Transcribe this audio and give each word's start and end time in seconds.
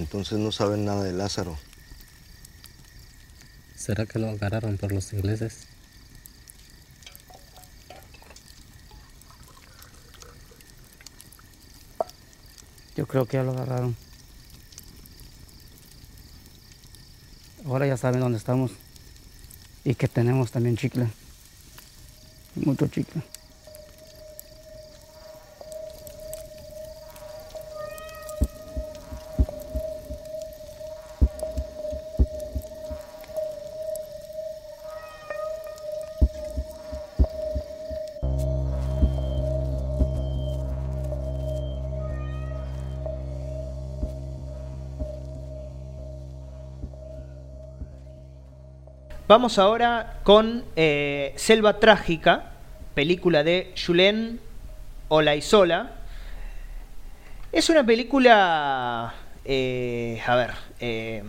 Entonces 0.00 0.38
no 0.38 0.50
saben 0.50 0.86
nada 0.86 1.04
de 1.04 1.12
Lázaro. 1.12 1.58
¿Será 3.76 4.06
que 4.06 4.18
lo 4.18 4.30
agarraron 4.30 4.78
por 4.78 4.92
los 4.92 5.12
ingleses? 5.12 5.66
Yo 12.96 13.06
creo 13.06 13.26
que 13.26 13.36
ya 13.36 13.42
lo 13.42 13.52
agarraron. 13.52 13.94
Ahora 17.66 17.86
ya 17.86 17.98
saben 17.98 18.20
dónde 18.20 18.38
estamos 18.38 18.72
y 19.84 19.94
que 19.94 20.08
tenemos 20.08 20.50
también 20.50 20.78
chicle. 20.78 21.08
Mucho 22.54 22.86
chicle. 22.86 23.22
Vamos 49.30 49.60
ahora 49.60 50.18
con 50.24 50.64
eh, 50.74 51.32
Selva 51.36 51.78
Trágica, 51.78 52.50
película 52.96 53.44
de 53.44 53.72
Julen 53.76 54.40
Olaizola. 55.06 55.92
Es 57.52 57.70
una 57.70 57.86
película. 57.86 59.14
eh, 59.44 60.20
a 60.26 60.34
ver. 60.34 60.50
eh, 60.80 61.22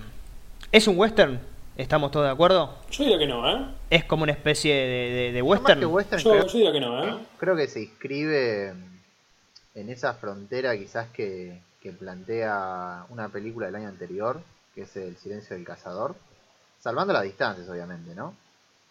¿Es 0.72 0.88
un 0.88 0.98
western? 0.98 1.40
¿Estamos 1.78 2.10
todos 2.10 2.26
de 2.26 2.32
acuerdo? 2.32 2.76
Yo 2.90 3.04
diría 3.04 3.20
que 3.20 3.28
no, 3.28 3.48
¿eh? 3.48 3.66
¿Es 3.92 4.04
como 4.06 4.24
una 4.24 4.32
especie 4.32 4.74
de, 4.74 4.82
de- 4.88 5.32
de 5.34 5.38
Yo 5.38 5.46
más 5.46 5.60
western? 5.60 5.80
que 5.80 5.86
western, 5.86 6.24
Yo, 6.24 6.32
creo, 6.32 6.48
yo 6.48 6.54
diría 6.54 6.72
que 6.72 6.80
no, 6.80 7.04
¿eh? 7.08 7.20
creo 7.38 7.56
que 7.56 7.68
se 7.68 7.84
inscribe 7.84 8.74
en 9.76 9.90
esa 9.90 10.16
frontera 10.16 10.76
quizás 10.76 11.08
que, 11.10 11.62
que 11.84 11.92
plantea 11.92 13.06
una 13.10 13.30
película 13.30 13.68
del 13.68 13.76
año 13.76 13.90
anterior, 13.90 14.42
que 14.74 14.82
es 14.82 14.96
El 14.98 15.16
silencio 15.18 15.56
del 15.56 15.66
cazador. 15.66 16.16
Salvando 16.82 17.14
las 17.14 17.24
distancias, 17.24 17.70
obviamente, 17.70 18.14
¿no? 18.16 18.36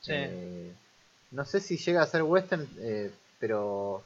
Sí. 0.01 0.13
Eh, 0.15 0.73
no 1.33 1.45
sé 1.45 1.61
si 1.61 1.77
llega 1.77 2.03
a 2.03 2.07
ser 2.07 2.23
western, 2.23 2.67
eh, 2.79 3.11
pero 3.39 4.03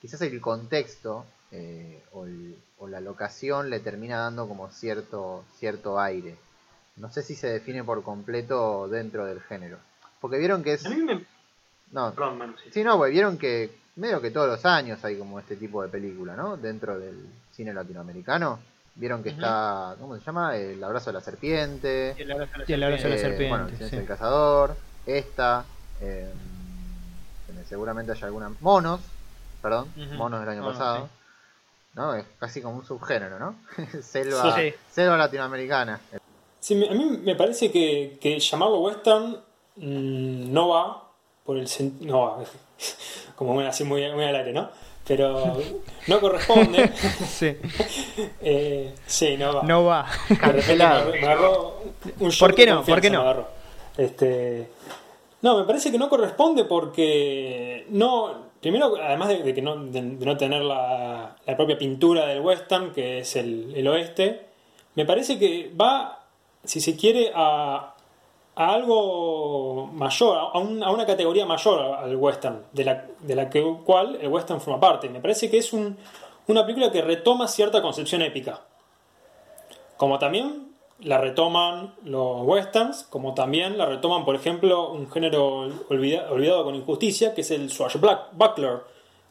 quizás 0.00 0.20
el 0.22 0.40
contexto 0.40 1.24
eh, 1.50 2.02
o, 2.12 2.24
el- 2.24 2.56
o 2.78 2.88
la 2.88 3.00
locación 3.00 3.68
le 3.70 3.80
termina 3.80 4.18
dando 4.18 4.48
como 4.48 4.70
cierto, 4.70 5.44
cierto 5.58 5.98
aire. 6.00 6.36
No 6.96 7.10
sé 7.12 7.22
si 7.22 7.34
se 7.34 7.48
define 7.48 7.84
por 7.84 8.02
completo 8.02 8.88
dentro 8.88 9.24
del 9.26 9.40
género. 9.40 9.78
Porque 10.20 10.38
vieron 10.38 10.62
que 10.62 10.74
es... 10.74 10.86
A 10.86 10.90
mí 10.90 10.96
me. 11.02 11.24
No, 11.90 12.12
Perdón, 12.14 12.38
Manu, 12.38 12.54
sí. 12.58 12.70
Sí, 12.72 12.82
no, 12.84 12.96
pues 12.96 13.12
vieron 13.12 13.36
que 13.38 13.70
medio 13.96 14.20
que 14.22 14.30
todos 14.30 14.48
los 14.48 14.64
años 14.64 15.04
hay 15.04 15.18
como 15.18 15.38
este 15.38 15.56
tipo 15.56 15.82
de 15.82 15.88
película, 15.88 16.34
¿no? 16.36 16.56
Dentro 16.56 16.98
del 16.98 17.26
cine 17.52 17.74
latinoamericano. 17.74 18.58
Vieron 18.94 19.22
que 19.22 19.30
está, 19.30 19.96
¿cómo 19.98 20.16
se 20.18 20.24
llama? 20.24 20.56
El 20.56 20.82
abrazo 20.84 21.06
de 21.10 21.14
la 21.14 21.20
serpiente. 21.22 22.14
Y 22.18 22.22
el 22.22 22.32
abrazo 22.32 22.52
de 22.66 22.76
la 22.76 22.90
eh, 22.90 23.18
serpiente. 23.18 23.48
Bueno, 23.48 23.64
el 23.64 23.70
silencio 23.72 23.88
sí. 23.90 23.96
del 23.96 24.06
cazador. 24.06 24.76
Esta. 25.06 25.64
eh, 26.00 26.30
seguramente 27.68 28.12
haya 28.12 28.26
alguna. 28.26 28.52
Monos, 28.60 29.00
perdón. 29.62 29.88
Monos 30.16 30.40
del 30.40 30.48
año 30.50 30.62
Monos, 30.62 30.76
pasado. 30.78 31.06
sí. 31.06 31.12
¿No? 31.94 32.14
Es 32.14 32.24
casi 32.38 32.60
como 32.62 32.76
un 32.76 32.84
subgénero, 32.86 33.38
¿no? 33.38 33.54
selva, 34.02 34.54
Sí. 34.56 34.74
selva 34.90 35.16
latinoamericana. 35.16 36.00
Sí, 36.60 36.74
me- 36.74 36.88
a 36.88 36.92
mí 36.92 37.20
me 37.24 37.34
parece 37.34 37.70
que, 37.72 38.18
que 38.20 38.38
llamarlo 38.38 38.80
western 38.80 39.36
mm, 39.76 40.52
no 40.52 40.68
va 40.68 41.08
por 41.44 41.56
el 41.58 41.66
no 42.00 42.20
va 42.20 42.44
como 43.36 43.54
muy, 43.54 43.64
así 43.66 43.84
muy, 43.84 44.10
muy 44.12 44.24
al 44.24 44.36
aire, 44.36 44.52
¿no? 44.52 44.70
Pero 45.06 45.58
no 46.06 46.20
corresponde. 46.20 46.90
Sí. 47.28 47.56
Eh, 48.44 48.92
sí, 49.06 49.36
no 49.36 49.54
va. 49.54 49.62
No 49.62 49.84
va. 49.84 50.06
Cancelado. 50.38 51.12
me, 51.12 51.18
agarró 51.20 51.82
un 52.20 52.30
shock 52.30 52.48
¿Por 52.50 52.54
qué 52.56 52.66
no? 52.66 52.84
¿Por 52.84 53.00
qué 53.00 53.10
no? 53.10 53.18
me 53.18 53.24
agarró. 53.24 53.48
Este, 53.96 54.68
no, 55.42 55.58
me 55.58 55.64
parece 55.64 55.90
que 55.90 55.98
no 55.98 56.08
corresponde 56.08 56.64
porque 56.64 57.86
no. 57.90 58.52
Primero, 58.60 58.94
además 59.02 59.28
de, 59.28 59.42
de 59.42 59.54
que 59.54 59.62
no, 59.62 59.76
de, 59.76 60.02
de 60.02 60.26
no 60.26 60.36
tener 60.36 60.62
la, 60.62 61.36
la 61.44 61.56
propia 61.56 61.76
pintura 61.78 62.26
del 62.26 62.40
western, 62.40 62.92
que 62.92 63.18
es 63.18 63.34
el, 63.34 63.72
el 63.74 63.88
oeste, 63.88 64.46
me 64.94 65.04
parece 65.04 65.38
que 65.38 65.72
va, 65.78 66.24
si 66.64 66.80
se 66.80 66.96
quiere, 66.96 67.32
a, 67.34 67.94
a 68.54 68.72
algo 68.74 69.86
mayor, 69.92 70.36
a, 70.38 70.58
un- 70.58 70.82
a 70.82 70.90
una 70.90 71.06
categoría 71.06 71.46
mayor 71.46 71.80
al 71.80 72.16
western, 72.16 72.64
de 72.72 72.84
la, 72.84 73.06
de 73.20 73.34
la 73.34 73.48
que, 73.48 73.62
cual 73.84 74.18
el 74.20 74.28
western 74.28 74.60
forma 74.60 74.78
parte. 74.80 75.08
Me 75.08 75.20
parece 75.20 75.50
que 75.50 75.58
es 75.58 75.72
un- 75.72 75.96
una 76.48 76.62
película 76.66 76.90
que 76.92 77.00
retoma 77.02 77.48
cierta 77.48 77.80
concepción 77.80 78.20
épica. 78.22 78.60
Como 79.96 80.18
también 80.18 80.72
la 81.00 81.18
retoman 81.18 81.94
los 82.04 82.42
westerns, 82.42 83.04
como 83.04 83.34
también 83.34 83.78
la 83.78 83.86
retoman, 83.86 84.24
por 84.24 84.34
ejemplo, 84.34 84.90
un 84.90 85.10
género 85.10 85.68
olvida- 85.88 86.30
olvidado 86.30 86.64
con 86.64 86.74
injusticia, 86.74 87.34
que 87.34 87.40
es 87.40 87.50
el 87.50 87.70
swashbuckler, 87.70 88.80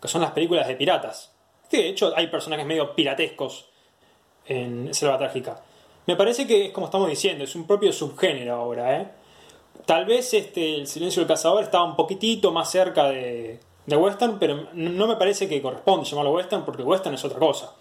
que 0.01 0.07
son 0.07 0.21
las 0.21 0.31
películas 0.31 0.67
de 0.67 0.75
piratas. 0.75 1.31
Que 1.69 1.77
de 1.77 1.89
hecho 1.89 2.11
hay 2.15 2.27
personajes 2.27 2.65
medio 2.65 2.93
piratescos 2.95 3.67
en 4.45 4.93
Selva 4.93 5.17
Trágica. 5.17 5.61
Me 6.07 6.15
parece 6.15 6.47
que 6.47 6.65
es 6.67 6.71
como 6.71 6.87
estamos 6.87 7.09
diciendo, 7.09 7.43
es 7.43 7.55
un 7.55 7.67
propio 7.67 7.93
subgénero 7.93 8.55
ahora, 8.55 9.01
¿eh? 9.01 9.07
Tal 9.85 10.05
vez 10.05 10.33
este, 10.33 10.75
el 10.75 10.87
silencio 10.87 11.21
del 11.21 11.27
cazador 11.27 11.63
estaba 11.63 11.83
un 11.83 11.95
poquitito 11.95 12.51
más 12.51 12.69
cerca 12.71 13.09
de, 13.09 13.59
de 13.85 13.95
western, 13.95 14.37
pero 14.39 14.67
no 14.73 15.07
me 15.07 15.15
parece 15.15 15.47
que 15.47 15.61
corresponde 15.61 16.05
llamarlo 16.07 16.33
western 16.33 16.65
porque 16.65 16.83
western 16.83 17.15
es 17.15 17.23
otra 17.25 17.39
cosa. 17.39 17.73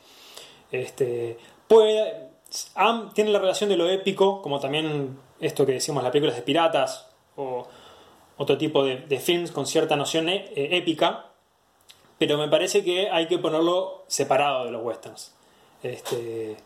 Este, 0.71 1.39
puede, 1.69 2.31
am- 2.75 3.13
tiene 3.13 3.31
la 3.31 3.39
relación 3.39 3.69
de 3.71 3.77
lo 3.77 3.89
épico, 3.89 4.41
como 4.43 4.61
también 4.61 5.19
esto 5.41 5.67
que 5.67 5.73
decimos, 5.73 6.03
las 6.03 6.13
películas 6.13 6.37
de 6.37 6.43
piratas 6.43 7.09
o 7.37 7.67
otro 8.37 8.57
tipo 8.57 8.85
de, 8.85 9.19
films 9.19 9.51
con 9.51 9.67
cierta 9.67 9.97
noción 9.97 10.29
eh, 10.29 10.51
épica, 10.55 11.27
pero 12.19 12.39
me 12.39 12.49
parece 12.49 12.85
que 12.85 13.11
hay 13.11 13.27
que 13.27 13.39
ponerlo 13.39 14.05
separado 14.07 14.65
de 14.65 14.71
los 14.71 14.83
westerns. 14.83 15.35
Este, 15.83 16.57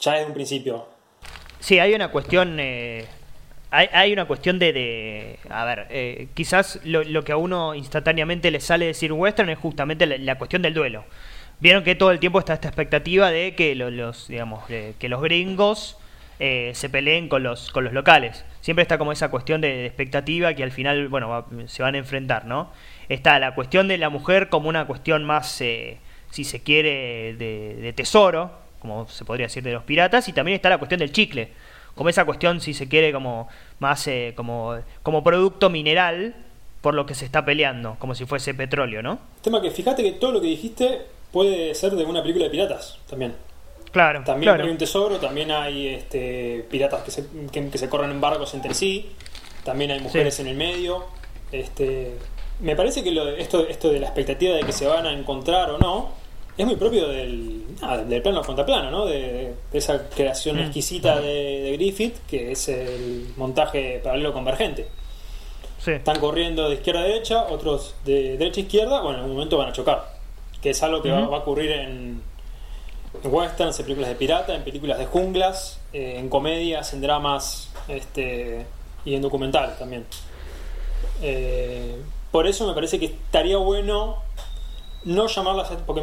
ya 0.00 0.12
desde 0.14 0.26
un 0.26 0.34
principio. 0.34 0.86
Sí, 1.60 1.78
hay 1.78 1.94
una 1.94 2.08
cuestión. 2.10 2.56
eh, 2.60 3.04
hay, 3.70 3.88
hay 3.92 4.12
una 4.12 4.24
cuestión 4.26 4.58
de. 4.58 4.72
de- 4.72 5.38
a 5.50 5.64
ver, 5.64 5.86
eh, 5.90 6.28
quizás 6.34 6.80
lo, 6.84 7.04
lo 7.04 7.22
que 7.24 7.32
a 7.32 7.36
uno 7.36 7.74
instantáneamente 7.74 8.50
le 8.50 8.60
sale 8.60 8.86
decir 8.86 9.12
western 9.12 9.50
es 9.50 9.58
justamente 9.58 10.06
la, 10.06 10.38
cuestión 10.38 10.62
del 10.62 10.74
duelo. 10.74 11.04
Vieron 11.60 11.82
que 11.82 11.94
todo 11.96 12.12
el 12.12 12.20
tiempo 12.20 12.38
está 12.38 12.54
esta 12.54 12.68
expectativa 12.68 13.30
de 13.30 13.54
que 13.54 13.74
lo- 13.74 13.90
los, 13.90 14.28
digamos, 14.28 14.64
que 14.66 15.08
los 15.08 15.20
gringos 15.20 15.98
eh, 16.40 16.70
se 16.74 16.88
peleen 16.88 17.28
con 17.28 17.42
los, 17.42 17.72
con 17.72 17.82
los 17.82 17.92
locales. 17.92 18.44
Siempre 18.60 18.82
está 18.82 18.96
como 18.96 19.10
esa 19.10 19.28
cuestión 19.28 19.60
de, 19.60 19.68
de 19.68 19.86
expectativa 19.86 20.54
que 20.54 20.62
al 20.62 20.70
final, 20.70 21.08
bueno, 21.08 21.28
va- 21.28 21.46
se 21.66 21.82
van 21.82 21.96
a 21.96 21.98
enfrentar, 21.98 22.44
¿no? 22.44 22.70
Está 23.08 23.38
la 23.40 23.56
cuestión 23.56 23.88
de 23.88 23.98
la 23.98 24.08
mujer 24.08 24.48
como 24.48 24.68
una 24.68 24.86
cuestión 24.86 25.24
más, 25.24 25.60
eh, 25.60 25.98
si 26.30 26.44
se 26.44 26.62
quiere, 26.62 27.34
de, 27.36 27.74
de 27.80 27.92
tesoro, 27.92 28.52
como 28.80 29.08
se 29.08 29.24
podría 29.24 29.46
decir 29.46 29.62
de 29.62 29.72
los 29.72 29.82
piratas, 29.84 30.28
y 30.28 30.32
también 30.32 30.56
está 30.56 30.68
la 30.68 30.78
cuestión 30.78 30.98
del 31.00 31.12
chicle, 31.12 31.48
como 31.94 32.08
esa 32.10 32.24
cuestión, 32.24 32.60
si 32.60 32.74
se 32.74 32.88
quiere, 32.88 33.12
como 33.12 33.48
más 33.80 34.06
eh, 34.06 34.32
como, 34.36 34.76
como 35.02 35.22
producto 35.24 35.68
mineral 35.70 36.34
por 36.80 36.94
lo 36.94 37.06
que 37.06 37.14
se 37.14 37.24
está 37.24 37.44
peleando, 37.44 37.96
como 37.98 38.14
si 38.14 38.24
fuese 38.24 38.54
petróleo, 38.54 39.02
¿no? 39.02 39.18
Tema 39.42 39.60
que 39.60 39.70
fíjate 39.72 40.02
que 40.04 40.12
todo 40.12 40.30
lo 40.32 40.40
que 40.40 40.46
dijiste 40.46 41.02
puede 41.32 41.74
ser 41.74 41.92
de 41.96 42.04
una 42.04 42.22
película 42.22 42.44
de 42.44 42.50
piratas 42.50 42.98
también. 43.10 43.34
Claro, 43.90 44.22
También 44.22 44.52
claro. 44.52 44.64
hay 44.64 44.70
un 44.70 44.76
tesoro, 44.78 45.16
también 45.18 45.50
hay 45.50 45.88
este, 45.88 46.64
piratas 46.70 47.02
que 47.02 47.10
se, 47.10 47.24
que, 47.50 47.68
que 47.70 47.78
se 47.78 47.88
corren 47.88 48.10
en 48.10 48.20
barcos 48.20 48.52
entre 48.54 48.74
sí, 48.74 49.10
también 49.64 49.90
hay 49.90 50.00
mujeres 50.00 50.34
Sí. 50.34 50.42
en 50.42 50.48
el 50.48 50.56
medio. 50.56 51.04
Este, 51.52 52.14
me 52.60 52.76
parece 52.76 53.02
que 53.02 53.10
lo 53.10 53.28
esto, 53.30 53.66
esto 53.66 53.90
de 53.90 53.98
la 54.00 54.06
expectativa 54.06 54.54
de 54.54 54.62
que 54.62 54.72
se 54.72 54.86
van 54.86 55.06
a 55.06 55.12
encontrar 55.12 55.70
o 55.70 55.78
no 55.78 56.10
es 56.58 56.66
muy 56.66 56.76
propio 56.76 57.08
del, 57.08 57.64
nada, 57.80 58.04
del 58.04 58.20
plano 58.20 58.42
contra 58.42 58.66
plano, 58.66 58.90
¿no? 58.90 59.06
de, 59.06 59.54
de 59.72 59.78
esa 59.78 60.08
creación 60.10 60.56
Mm. 60.56 60.60
exquisita 60.60 61.20
de, 61.20 61.62
de 61.62 61.72
Griffith, 61.72 62.16
que 62.26 62.52
es 62.52 62.68
el 62.68 63.28
montaje 63.36 64.00
paralelo 64.02 64.32
convergente. 64.32 64.88
Sí. 65.78 65.92
Están 65.92 66.18
corriendo 66.18 66.68
de 66.68 66.74
izquierda 66.74 67.00
a 67.00 67.04
derecha, 67.04 67.44
otros 67.44 67.94
de 68.04 68.36
derecha 68.36 68.60
a 68.60 68.64
izquierda, 68.64 69.00
bueno, 69.00 69.18
en 69.18 69.22
algún 69.22 69.36
momento 69.36 69.56
van 69.56 69.68
a 69.68 69.72
chocar. 69.72 70.18
Que 70.60 70.70
es 70.70 70.82
algo 70.82 71.00
que 71.00 71.10
va 71.10 71.18
a 71.20 71.38
ocurrir 71.38 71.70
en, 71.70 72.20
en 73.22 73.32
westerns, 73.34 73.78
en 73.78 73.84
películas 73.86 74.08
de 74.10 74.16
pirata, 74.16 74.54
en 74.56 74.64
películas 74.64 74.98
de 74.98 75.06
junglas, 75.06 75.80
eh, 75.92 76.16
en 76.18 76.28
comedias, 76.28 76.92
en 76.92 77.00
dramas 77.00 77.70
este, 77.86 78.66
y 79.04 79.14
en 79.14 79.22
documentales 79.22 79.78
también. 79.78 80.04
Eh, 81.22 81.96
por 82.32 82.46
eso 82.48 82.66
me 82.66 82.74
parece 82.74 82.98
que 82.98 83.06
estaría 83.06 83.56
bueno 83.58 84.16
no 85.04 85.26
llamarlas, 85.26 85.70
porque 85.86 86.02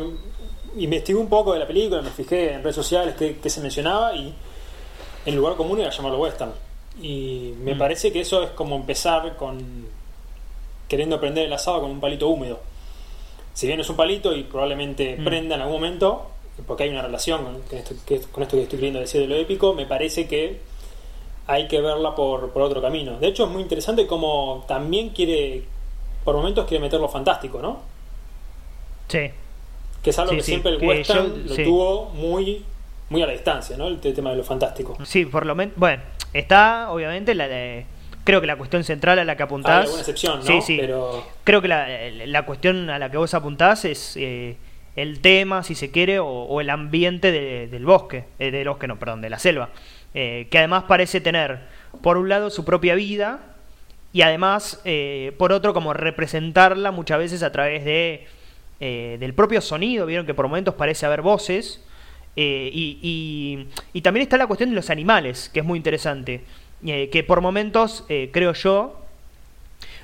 investigué 0.77 1.19
un 1.19 1.29
poco 1.29 1.53
de 1.53 1.59
la 1.59 1.67
película, 1.67 2.01
me 2.01 2.09
fijé 2.09 2.53
en 2.53 2.63
redes 2.63 2.75
sociales 2.75 3.15
que, 3.15 3.49
se 3.49 3.61
mencionaba 3.61 4.13
y 4.15 4.33
el 5.25 5.35
lugar 5.35 5.55
común 5.55 5.79
era 5.79 5.89
llamarlo 5.89 6.19
western. 6.19 6.51
Y 7.01 7.53
me 7.59 7.75
Mm. 7.75 7.77
parece 7.77 8.11
que 8.11 8.21
eso 8.21 8.43
es 8.43 8.49
como 8.51 8.75
empezar 8.75 9.35
con 9.35 9.87
queriendo 10.87 11.19
prender 11.19 11.45
el 11.45 11.53
asado 11.53 11.81
con 11.81 11.91
un 11.91 11.99
palito 11.99 12.27
húmedo. 12.29 12.59
Si 13.53 13.65
bien 13.67 13.79
es 13.79 13.89
un 13.89 13.95
palito 13.95 14.33
y 14.35 14.43
probablemente 14.43 15.17
Mm. 15.17 15.23
prenda 15.25 15.55
en 15.55 15.61
algún 15.61 15.77
momento, 15.77 16.27
porque 16.67 16.83
hay 16.83 16.89
una 16.89 17.01
relación 17.01 17.43
con, 17.43 17.61
con 17.61 17.77
esto, 17.79 17.95
que, 18.05 18.19
con 18.21 18.43
esto 18.43 18.55
que 18.55 18.63
estoy 18.63 18.77
queriendo 18.77 18.99
decir 18.99 19.19
de 19.21 19.27
lo 19.27 19.35
épico, 19.35 19.73
me 19.73 19.85
parece 19.85 20.27
que 20.27 20.61
hay 21.47 21.67
que 21.67 21.81
verla 21.81 22.15
por, 22.15 22.51
por 22.51 22.61
otro 22.61 22.81
camino. 22.81 23.17
De 23.19 23.27
hecho, 23.27 23.45
es 23.45 23.49
muy 23.49 23.61
interesante 23.61 24.07
como 24.07 24.63
también 24.67 25.09
quiere, 25.09 25.63
por 26.23 26.35
momentos 26.35 26.65
quiere 26.65 26.81
meter 26.81 26.99
lo 26.99 27.09
fantástico, 27.09 27.61
¿no? 27.61 27.79
Sí. 29.07 29.29
Que 30.03 30.09
es 30.09 30.19
algo 30.19 30.31
Sí, 30.31 30.37
que 30.37 30.43
sí, 30.43 30.51
siempre 30.51 30.71
el 30.73 30.79
que 30.79 30.87
western 30.87 31.45
yo- 31.45 31.55
lo 31.55 31.63
tuvo 31.63 32.05
muy, 32.11 32.63
muy 33.09 33.21
a 33.21 33.25
la 33.27 33.33
distancia, 33.33 33.75
¿no? 33.77 33.87
El, 33.87 33.99
te- 33.99 34.13
tema 34.13 34.31
de 34.31 34.37
lo 34.37 34.43
fantástico. 34.43 34.97
Sí, 35.03 35.25
por 35.25 35.45
lo 35.45 35.55
menos. 35.55 35.75
Bueno, 35.77 36.03
está 36.33 36.91
obviamente 36.91 37.33
la 37.35 37.47
de. 37.47 37.85
Creo 38.23 38.41
que 38.41 38.47
la 38.47 38.55
cuestión 38.55 38.83
central 38.83 39.19
a 39.19 39.23
la 39.23 39.35
que 39.37 39.43
Hay 39.43 39.45
apuntás. 39.45 39.83
alguna 39.85 39.99
excepción, 39.99 40.39
¿no? 40.39 40.45
Sí, 40.45 40.59
sí. 40.61 40.77
Pero 40.79 41.25
Creo 41.43 41.61
que 41.61 41.67
la, 41.67 41.87
la 42.25 42.45
cuestión 42.45 42.89
a 42.89 42.97
la 42.99 43.09
que 43.11 43.17
vos 43.17 43.33
apuntás 43.35 43.85
es 43.85 44.15
eh, 44.17 44.57
el 44.95 45.19
tema, 45.21 45.61
si 45.63 45.75
se 45.75 45.91
quiere, 45.91 46.17
o, 46.19 46.25
o 46.27 46.61
el 46.61 46.69
ambiente 46.71 47.31
de- 47.31 47.67
del 47.67 47.85
bosque. 47.85 48.25
eh, 48.39 48.49
del 48.51 48.67
bosque, 48.67 48.87
no, 48.87 48.97
perdón, 48.97 49.21
de 49.21 49.29
la 49.29 49.37
selva. 49.39 49.69
Eh, 50.15 50.47
que 50.49 50.57
además 50.57 50.85
parece 50.87 51.21
tener, 51.21 51.59
por 52.01 52.17
un 52.17 52.29
lado, 52.29 52.49
su 52.49 52.65
propia 52.65 52.95
vida. 52.95 53.39
Y 54.13 54.21
además, 54.23 54.81
eh, 54.85 55.33
por 55.37 55.51
otro, 55.51 55.73
como 55.73 55.93
representarla 55.93 56.91
muchas 56.91 57.19
veces 57.19 57.43
a 57.43 57.51
través 57.51 57.83
de 57.85 58.25
eh, 58.79 59.17
del 59.19 59.33
propio 59.33 59.61
sonido. 59.61 60.05
Vieron 60.05 60.25
que 60.25 60.33
por 60.33 60.47
momentos 60.47 60.75
parece 60.75 61.05
haber 61.05 61.21
voces. 61.21 61.81
Eh, 62.37 62.69
y, 62.73 62.99
y- 63.01 63.67
y 63.93 64.01
también 64.01 64.23
está 64.23 64.37
la 64.37 64.47
cuestión 64.47 64.69
de 64.69 64.75
los 64.75 64.89
animales, 64.89 65.49
que 65.53 65.61
es 65.61 65.65
muy 65.65 65.77
interesante. 65.77 66.43
Eh, 66.85 67.09
que 67.09 67.23
por 67.23 67.39
momentos, 67.41 68.03
eh, 68.09 68.29
creo 68.33 68.51
yo, 68.53 68.99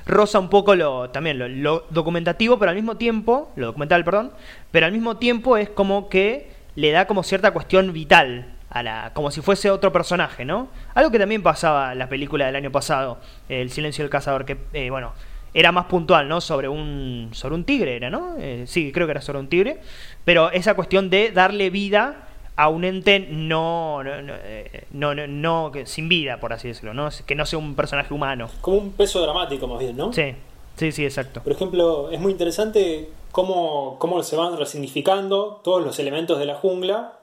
roza 0.05 0.39
un 0.39 0.49
poco 0.49 0.75
lo 0.75 1.09
también 1.09 1.61
lo, 1.63 1.85
documentativo, 1.89 2.57
pero 2.57 2.69
al 2.69 2.75
mismo 2.75 2.97
tiempo, 2.97 3.51
lo 3.55 3.67
documental, 3.67 4.03
perdón, 4.03 4.31
pero 4.71 4.85
al 4.85 4.91
mismo 4.91 5.17
tiempo 5.17 5.57
es 5.57 5.69
como 5.69 6.09
que 6.09 6.49
le 6.75 6.91
da 6.91 7.05
como 7.05 7.23
cierta 7.23 7.51
cuestión 7.51 7.93
vital 7.93 8.53
a 8.69 8.81
la 8.83 9.11
como 9.13 9.29
si 9.31 9.41
fuese 9.41 9.69
otro 9.69 9.91
personaje, 9.91 10.45
¿no? 10.45 10.69
Algo 10.95 11.11
que 11.11 11.19
también 11.19 11.43
pasaba 11.43 11.91
en 11.91 11.99
la 11.99 12.07
película 12.07 12.45
del 12.45 12.55
año 12.55 12.71
pasado, 12.71 13.19
El 13.49 13.69
silencio 13.69 14.03
del 14.03 14.09
cazador, 14.09 14.45
que 14.45 14.89
bueno, 14.89 15.11
era 15.53 15.71
más 15.71 15.85
puntual, 15.85 16.27
¿no? 16.29 16.39
Sobre 16.41 16.67
un 16.69 17.29
sobre 17.33 17.55
un 17.55 17.63
tigre 17.65 17.95
era, 17.95 18.09
¿no? 18.09 18.35
Eh, 18.39 18.63
sí, 18.67 18.91
creo 18.91 19.07
que 19.07 19.11
era 19.11 19.21
sobre 19.21 19.39
un 19.39 19.47
tigre, 19.47 19.79
pero 20.25 20.51
esa 20.51 20.73
cuestión 20.75 21.09
de 21.09 21.31
darle 21.31 21.69
vida 21.69 22.27
a 22.55 22.69
un 22.69 22.83
ente 22.83 23.19
no 23.29 24.03
no, 24.03 24.21
no, 24.21 24.33
eh, 24.43 24.85
no, 24.91 25.13
no- 25.15 25.71
sin 25.85 26.07
vida, 26.09 26.39
por 26.39 26.53
así 26.53 26.67
decirlo, 26.67 26.93
¿no? 26.93 27.09
Que 27.25 27.35
no 27.35 27.45
sea 27.45 27.59
un 27.59 27.75
personaje 27.75 28.13
humano. 28.13 28.49
como 28.61 28.77
un 28.77 28.91
peso 28.91 29.21
dramático 29.21 29.67
más 29.67 29.79
bien, 29.79 29.97
¿no? 29.97 30.13
Sí, 30.13 30.33
sí, 30.77 30.91
sí, 30.91 31.03
exacto. 31.05 31.41
Por 31.43 31.51
ejemplo, 31.53 32.11
es 32.11 32.19
muy 32.19 32.31
interesante 32.31 33.09
cómo, 33.31 33.95
cómo 33.99 34.21
se 34.23 34.35
van 34.35 34.57
resignificando 34.57 35.59
todos 35.63 35.83
los 35.83 35.97
elementos 35.99 36.37
de 36.39 36.45
la 36.45 36.55
jungla, 36.55 37.13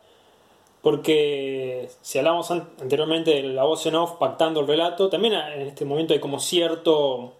porque 0.82 1.88
si 2.02 2.18
hablamos 2.18 2.50
an- 2.50 2.68
anteriormente 2.80 3.30
de 3.30 3.42
la 3.42 3.64
voz 3.64 3.84
en 3.86 3.94
off 3.96 4.12
pactando 4.18 4.60
el 4.60 4.66
relato, 4.66 5.08
también 5.08 5.34
en 5.34 5.62
este 5.62 5.84
momento 5.84 6.14
hay 6.14 6.20
como 6.20 6.38
cierto 6.40 7.34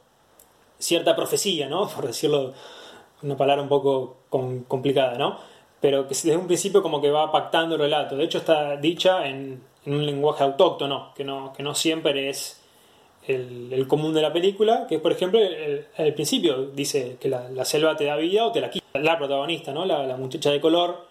cierta 0.79 1.17
profecía, 1.17 1.69
¿no? 1.69 1.89
Por 1.95 2.07
decirlo 2.07 2.55
una 3.23 3.37
palabra 3.37 3.63
un 3.63 3.69
poco 3.69 4.17
com- 4.29 4.65
complicada, 4.65 5.19
¿no? 5.19 5.39
Pero 5.81 6.05
que 6.09 6.15
desde 6.15 6.37
un 6.37 6.47
principio 6.47 6.83
como 6.83 7.01
que 7.01 7.11
va 7.11 7.31
pactando 7.31 7.77
el 7.77 7.81
relato. 7.81 8.17
De 8.17 8.25
hecho 8.25 8.39
está 8.39 8.77
dicha 8.77 9.27
en, 9.27 9.63
un 9.87 10.05
lenguaje 10.05 10.45
autóctono, 10.45 11.13
que 11.15 11.25
no, 11.25 11.53
que 11.53 11.63
no 11.63 11.75
siempre 11.75 12.29
es 12.29 12.61
el, 13.27 13.87
común 13.89 14.13
de 14.13 14.23
la 14.23 14.33
película, 14.33 14.87
que 14.89 14.99
por 14.99 15.13
ejemplo 15.13 15.39
el, 15.41 15.87
el 15.97 16.15
principio 16.15 16.67
dice 16.67 17.17
que 17.21 17.29
la, 17.29 17.65
selva 17.65 17.97
te 17.97 18.05
da 18.05 18.17
vida 18.17 18.45
o 18.45 18.53
te 18.53 18.61
la 18.61 18.71
quita. 18.71 18.87
La 18.95 19.19
protagonista, 19.19 19.73
¿no? 19.73 19.85
la, 19.85 20.17
muchacha 20.17 20.51
de 20.51 20.61
color, 20.61 21.07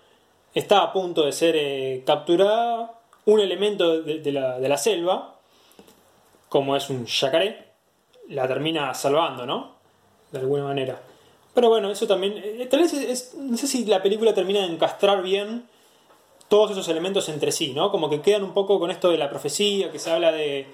está 0.53 0.81
a 0.81 0.93
punto 0.93 1.25
de 1.25 1.31
ser 1.31 1.55
eh, 1.55 2.03
capturada. 2.05 2.93
Un 3.25 3.41
elemento 3.41 4.01
de, 4.01 4.19
de 4.19 4.31
la, 4.31 4.57
de 4.57 4.69
la 4.69 4.77
selva, 4.77 5.35
como 6.47 6.77
es 6.77 6.89
un 6.89 7.05
yacaré, 7.05 7.66
la 8.29 8.47
termina 8.47 8.93
salvando, 8.93 9.45
¿no? 9.45 9.75
De 10.31 10.39
alguna 10.39 10.65
manera. 10.65 11.01
Pero 11.53 11.69
bueno, 11.69 11.89
eso 11.89 12.05
también. 12.05 12.33
eh, 12.37 12.67
tal 12.69 12.81
vez 12.81 12.93
es, 12.93 13.33
no 13.35 13.57
sé 13.57 13.67
si 13.67 13.85
la 13.85 14.03
película 14.03 14.33
termina 14.33 14.61
de 14.61 14.67
encastrar 14.67 15.21
bien 15.23 15.67
todos 16.47 16.71
esos 16.71 16.87
elementos 16.87 17.27
entre 17.29 17.51
sí, 17.51 17.73
¿no? 17.73 17.91
Como 17.91 18.09
que 18.09 18.21
quedan 18.21 18.43
un 18.43 18.53
poco 18.53 18.79
con 18.79 18.91
esto 18.91 19.09
de 19.09 19.17
la 19.17 19.29
profecía, 19.29 19.91
que 19.91 19.99
se 19.99 20.11
habla 20.11 20.31
de, 20.31 20.67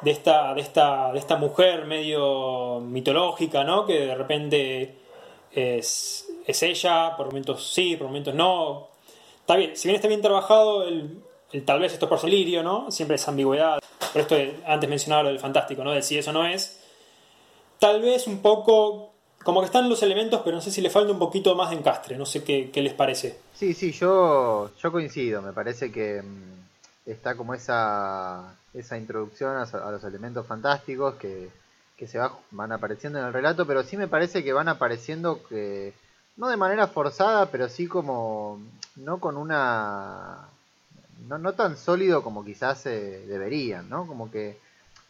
de 0.00 0.10
esta, 0.10 0.54
de 0.54 0.60
esta, 0.60 1.12
de 1.12 1.18
esta 1.18 1.36
mujer 1.36 1.84
medio 1.86 2.80
mitológica, 2.80 3.62
¿no? 3.64 3.86
Que 3.86 4.06
de 4.06 4.14
repente 4.14 4.96
es, 5.52 6.28
es 6.46 6.62
ella, 6.62 7.16
por 7.16 7.26
momentos 7.26 7.72
sí, 7.72 7.96
por 7.96 8.08
momentos 8.08 8.34
no. 8.34 8.88
Está 9.40 9.56
bien, 9.56 9.76
si 9.76 9.88
bien 9.88 9.96
está 9.96 10.08
bien 10.08 10.22
trabajado, 10.22 10.84
el, 10.84 11.18
el 11.52 11.64
tal 11.64 11.80
vez 11.80 11.92
esto 11.92 12.06
es 12.06 12.10
por 12.10 12.28
lirio, 12.28 12.62
¿no? 12.62 12.90
Siempre 12.90 13.16
es 13.16 13.28
ambigüedad. 13.28 13.78
Por 14.12 14.22
esto 14.22 14.36
antes 14.66 14.90
mencionaba 14.90 15.24
lo 15.24 15.28
del 15.28 15.38
fantástico, 15.38 15.84
¿no? 15.84 15.92
De 15.92 16.02
si 16.02 16.18
eso 16.18 16.32
no 16.32 16.46
es. 16.46 16.81
Tal 17.82 18.00
vez 18.00 18.28
un 18.28 18.40
poco. 18.40 19.10
Como 19.42 19.58
que 19.58 19.66
están 19.66 19.88
los 19.88 20.04
elementos, 20.04 20.42
pero 20.44 20.54
no 20.54 20.62
sé 20.62 20.70
si 20.70 20.80
le 20.80 20.88
falta 20.88 21.10
un 21.10 21.18
poquito 21.18 21.56
más 21.56 21.70
de 21.70 21.76
encastre. 21.78 22.16
No 22.16 22.24
sé 22.24 22.44
qué, 22.44 22.70
qué 22.70 22.80
les 22.80 22.94
parece. 22.94 23.40
Sí, 23.56 23.74
sí, 23.74 23.90
yo, 23.90 24.70
yo 24.80 24.92
coincido. 24.92 25.42
Me 25.42 25.52
parece 25.52 25.90
que 25.90 26.22
mm, 26.22 27.10
está 27.10 27.34
como 27.34 27.54
esa, 27.54 28.54
esa 28.72 28.96
introducción 28.96 29.56
a, 29.56 29.90
los 29.90 30.04
elementos 30.04 30.46
fantásticos 30.46 31.16
que, 31.16 31.50
que 31.96 32.06
se 32.06 32.18
va- 32.18 32.38
van 32.52 32.70
apareciendo 32.70 33.18
en 33.18 33.24
el 33.24 33.32
relato, 33.32 33.66
pero 33.66 33.82
sí 33.82 33.96
me 33.96 34.06
parece 34.06 34.44
que 34.44 34.52
van 34.52 34.68
apareciendo 34.68 35.42
que 35.48 35.92
no 36.36 36.46
de 36.46 36.56
manera 36.56 36.86
forzada, 36.86 37.46
pero 37.46 37.68
sí 37.68 37.88
como 37.88 38.60
no 38.94 39.18
con 39.18 39.36
una 39.36 40.46
no, 41.26 41.38
no 41.38 41.52
tan 41.54 41.76
sólido 41.76 42.22
como 42.22 42.44
quizás 42.44 42.86
eh, 42.86 43.24
deberían, 43.26 43.88
¿no? 43.90 44.06
Como 44.06 44.30
que 44.30 44.60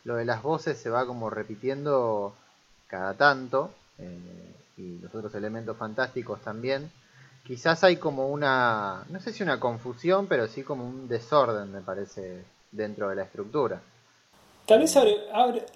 lo 0.05 0.17
de 0.17 0.25
las 0.25 0.43
voces 0.43 0.79
se 0.79 0.89
va 0.89 1.05
como 1.05 1.29
repitiendo 1.29 2.35
cada 2.93 3.15
tanto 3.15 3.71
eh, 3.99 4.55
y 4.77 4.99
los 4.99 5.15
otros 5.15 5.35
elementos 5.35 5.75
fantásticos 5.79 6.43
también. 6.43 6.93
Quizás 7.43 7.83
hay 7.85 7.97
como 7.97 8.29
una, 8.29 9.03
no 9.09 9.19
sé 9.19 9.33
si 9.33 9.43
una 9.43 9.59
confusión, 9.59 10.27
pero 10.27 10.47
sí 10.47 10.63
como 10.63 10.87
un 10.87 11.09
desorden, 11.09 11.73
me 11.73 11.81
parece, 11.81 12.45
dentro 12.71 13.09
de 13.09 13.17
la 13.17 13.23
estructura. 13.23 13.81
Tal 14.67 14.81
vez 14.81 14.95
abre, 14.95 15.17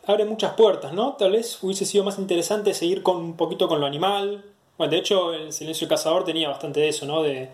abre, 0.06 0.24
muchas 0.26 0.52
puertas, 0.52 0.92
¿no? 0.92 1.14
Tal 1.14 1.32
vez 1.32 1.60
hubiese 1.62 1.86
sido 1.86 2.04
más 2.04 2.18
interesante 2.18 2.74
seguir 2.74 3.02
con 3.02 3.16
un 3.16 3.34
poquito 3.34 3.66
con 3.66 3.80
lo 3.80 3.86
animal. 3.86 4.44
Bueno, 4.76 4.90
de 4.90 4.98
hecho, 4.98 5.32
el 5.32 5.54
Silencio 5.54 5.88
del 5.88 5.96
Cazador 5.96 6.22
tenía 6.22 6.50
bastante 6.50 6.80
de 6.80 6.90
eso, 6.90 7.06
¿no? 7.06 7.22
De, 7.22 7.48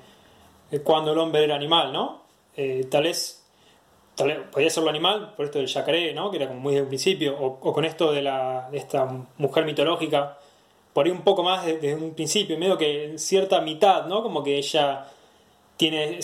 de 0.73 0.83
cuando 0.83 1.13
el 1.13 1.19
hombre 1.19 1.45
era 1.45 1.55
animal, 1.55 1.93
¿no? 1.93 2.23
Eh, 2.57 2.89
tal 2.91 3.05
vez 3.05 3.42
tal 4.23 4.45
podía 4.51 4.71
ser 4.71 4.83
lo 4.83 4.91
animal 4.91 5.35
por 5.37 5.45
esto 5.47 5.59
del 5.59 5.69
yacaré, 5.69 6.13
¿no? 6.15 6.31
Que 6.31 6.37
era 6.39 6.49
como 6.49 6.61
muy 6.61 6.75
de 6.75 6.83
un 6.83 6.89
principio, 6.89 7.37
o, 7.39 7.73
con 7.73 7.85
esto 7.85 8.13
de, 8.13 8.23
la, 8.23 8.69
de 8.71 8.79
esta 8.79 9.07
mujer 9.39 9.65
mitológica, 9.65 10.39
por 10.93 11.07
ahí 11.07 11.13
un 11.13 11.23
poco 11.23 11.43
más 11.43 11.65
desde 11.65 11.95
un 11.95 12.15
principio, 12.15 12.59
medio 12.59 12.77
que 12.79 13.05
en 13.05 13.19
cierta 13.19 13.61
mitad, 13.61 14.07
¿no? 14.07 14.23
Como 14.23 14.43
que 14.43 14.59
ella 14.59 15.07
tiene. 15.77 16.21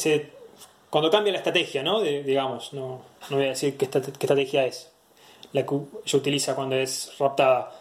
Cuando 0.91 1.11
cambia 1.11 1.33
la 1.33 1.39
estrategia, 1.39 1.83
¿no? 1.83 2.01
Digamos, 2.01 2.73
no, 2.73 3.03
no 3.31 3.37
voy 3.37 3.47
a 3.47 3.51
decir 3.51 3.77
qué, 3.77 3.89
qué 3.89 3.99
estrategia 3.99 4.65
es 4.65 4.91
la 5.53 5.65
que 5.67 5.75
ella 5.75 6.19
utiliza 6.19 6.55
cuando 6.55 6.77
es 6.77 7.13
raptada. 7.19 7.73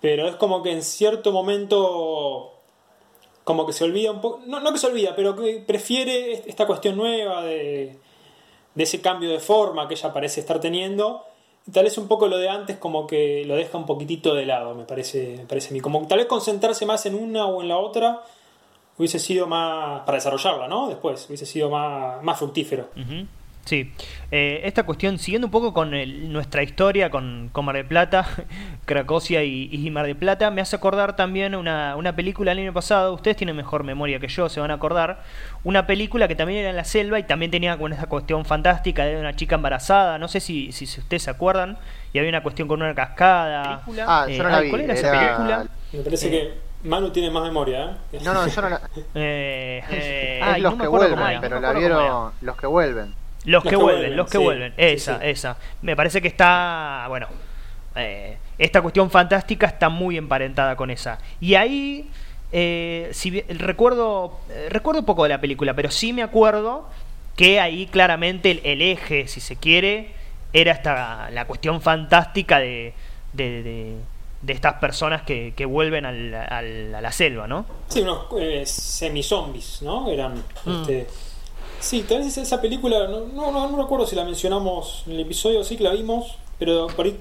Pero 0.00 0.28
es 0.28 0.36
como 0.36 0.62
que 0.62 0.72
en 0.72 0.82
cierto 0.82 1.32
momento 1.32 2.54
como 3.44 3.66
que 3.66 3.72
se 3.74 3.84
olvida 3.84 4.10
un 4.10 4.20
poco, 4.20 4.40
no, 4.46 4.60
no 4.60 4.72
que 4.72 4.78
se 4.78 4.86
olvida, 4.86 5.14
pero 5.14 5.36
que 5.36 5.62
prefiere 5.66 6.42
esta 6.46 6.66
cuestión 6.66 6.96
nueva 6.96 7.42
de, 7.42 7.98
de 8.74 8.82
ese 8.82 9.00
cambio 9.00 9.30
de 9.30 9.38
forma 9.38 9.88
que 9.88 9.94
ella 9.94 10.12
parece 10.12 10.40
estar 10.40 10.60
teniendo. 10.60 11.24
Tal 11.72 11.84
vez 11.84 11.96
un 11.96 12.08
poco 12.08 12.28
lo 12.28 12.36
de 12.36 12.48
antes 12.48 12.76
como 12.76 13.06
que 13.06 13.44
lo 13.46 13.56
deja 13.56 13.78
un 13.78 13.86
poquitito 13.86 14.34
de 14.34 14.44
lado, 14.44 14.74
me 14.74 14.84
parece, 14.84 15.36
me 15.38 15.46
parece 15.46 15.70
a 15.70 15.72
mí. 15.72 15.80
Como 15.80 16.06
tal 16.06 16.18
vez 16.18 16.26
concentrarse 16.26 16.84
más 16.84 17.06
en 17.06 17.14
una 17.14 17.46
o 17.46 17.62
en 17.62 17.68
la 17.68 17.78
otra 17.78 18.22
hubiese 18.98 19.18
sido 19.18 19.46
más, 19.46 20.02
para 20.02 20.16
desarrollarla, 20.16 20.68
¿no? 20.68 20.88
Después, 20.88 21.26
hubiese 21.26 21.46
sido 21.46 21.70
más, 21.70 22.22
más 22.22 22.38
fructífero. 22.38 22.88
Sí, 23.64 23.92
Eh, 24.30 24.62
esta 24.64 24.82
cuestión, 24.82 25.16
siguiendo 25.18 25.46
un 25.46 25.50
poco 25.52 25.72
con 25.72 25.94
el- 25.94 26.30
nuestra 26.32 26.62
historia 26.64 27.08
con, 27.08 27.48
con 27.52 27.64
Mar 27.64 27.76
del 27.76 27.86
Plata, 27.86 28.26
Cracosia 28.84 29.42
y, 29.44 29.68
y 29.72 29.90
Mar 29.90 30.06
del 30.06 30.16
Plata, 30.16 30.50
me 30.50 30.60
hace 30.60 30.74
acordar 30.76 31.14
también 31.16 31.54
una, 31.54 31.94
una 31.96 32.14
película 32.16 32.50
el 32.52 32.58
año 32.58 32.72
pasado, 32.72 33.14
ustedes 33.14 33.36
tienen 33.36 33.54
mejor 33.56 33.84
memoria 33.84 34.18
que 34.18 34.26
yo, 34.28 34.48
se 34.48 34.58
van 34.60 34.70
a 34.70 34.74
acordar, 34.74 35.22
una 35.62 35.86
película 35.86 36.26
que 36.28 36.34
también 36.34 36.60
era 36.60 36.70
en 36.70 36.76
la 36.76 36.84
selva 36.84 37.18
y 37.20 37.22
también 37.22 37.50
tenía 37.52 37.78
con 37.78 37.92
esa 37.92 38.06
cuestión 38.06 38.44
fantástica 38.44 39.04
de 39.04 39.18
una 39.18 39.34
chica 39.36 39.54
embarazada, 39.54 40.18
no 40.18 40.26
sé 40.28 40.40
si, 40.40 40.72
si 40.72 40.84
ustedes 40.84 41.22
se 41.22 41.30
acuerdan, 41.30 41.78
y 42.12 42.18
había 42.18 42.30
una 42.30 42.42
cuestión 42.42 42.66
con 42.68 42.82
una 42.82 42.94
cascada. 42.94 43.82
Ah, 44.06 44.26
Eh, 44.28 44.36
yo 44.36 44.42
no 44.42 44.48
la 44.50 44.60
vi. 44.60 44.70
¿Cuál 44.70 44.80
era 44.82 44.94
esa 44.94 45.10
película? 45.12 45.64
Me 45.92 46.00
parece 46.02 46.26
Eh, 46.26 46.30
que 46.30 46.88
Manu 46.88 47.10
tiene 47.10 47.30
más 47.30 47.44
memoria, 47.44 47.96
¿eh? 48.12 48.18
No, 48.24 48.34
no, 48.34 48.46
yo 48.48 48.62
no 48.62 48.68
la... 48.68 48.80
Eh, 49.14 49.82
eh, 49.90 50.38
es 50.40 50.46
ay, 50.54 50.60
los 50.60 50.76
no 50.76 50.82
que 50.82 50.88
vuelven, 50.88 51.18
era, 51.20 51.40
pero 51.40 51.60
no 51.60 51.60
la 51.62 51.72
vieron 51.78 52.32
los 52.40 52.56
que 52.56 52.66
vuelven. 52.66 53.14
Los 53.44 53.62
que, 53.64 53.76
vuelven, 53.76 54.16
los 54.16 54.26
que 54.30 54.38
sí, 54.38 54.44
vuelven. 54.44 54.72
Esa, 54.76 55.18
sí. 55.18 55.26
esa. 55.26 55.56
Me 55.82 55.94
parece 55.96 56.22
que 56.22 56.28
está, 56.28 57.04
bueno, 57.08 57.26
eh, 57.96 58.38
esta 58.58 58.80
cuestión 58.82 59.10
fantástica 59.10 59.66
está 59.66 59.88
muy 59.88 60.16
emparentada 60.16 60.76
con 60.76 60.90
esa. 60.90 61.18
Y 61.40 61.54
ahí, 61.54 62.08
eh, 62.52 63.10
si 63.12 63.42
recuerdo, 63.42 64.40
eh, 64.50 64.68
recuerdo 64.70 65.04
poco 65.04 65.24
de 65.24 65.28
la 65.30 65.40
película, 65.40 65.74
pero 65.74 65.90
sí 65.90 66.12
me 66.12 66.22
acuerdo 66.22 66.88
que 67.36 67.60
ahí 67.60 67.86
claramente 67.86 68.50
el, 68.52 68.60
el 68.64 68.80
eje, 68.82 69.28
si 69.28 69.40
se 69.40 69.56
quiere, 69.56 70.12
era 70.52 70.72
esta, 70.72 71.30
la 71.30 71.46
cuestión 71.46 71.82
fantástica 71.82 72.60
de, 72.60 72.94
de, 73.32 73.62
de- 73.62 73.96
de 74.42 74.52
estas 74.52 74.74
personas 74.74 75.22
que, 75.22 75.54
que 75.56 75.64
vuelven 75.64 76.04
al- 76.04 76.34
al- 76.34 76.94
a 76.94 77.00
la 77.00 77.12
selva, 77.12 77.46
¿no? 77.48 77.64
Sí, 77.88 78.02
unos 78.02 78.26
eh, 78.38 78.62
semi-zombies, 78.66 79.80
¿no? 79.82 80.08
Eran. 80.10 80.34
Mm. 80.66 80.80
Este... 80.82 81.06
Sí, 81.84 82.02
tal 82.08 82.18
vez 82.20 82.36
esa- 82.38 82.60
película, 82.60 83.06
no, 83.08 83.20
no, 83.26 83.50
no, 83.52 83.68
no 83.68 83.76
recuerdo 83.82 84.06
si 84.06 84.16
la 84.16 84.24
mencionamos 84.24 85.02
en 85.06 85.12
el 85.12 85.20
episodio, 85.20 85.62
sí 85.64 85.76
que 85.76 85.84
la 85.84 85.90
vimos, 85.90 86.34
pero 86.58 86.86
por 86.88 87.04
ahí 87.06 87.18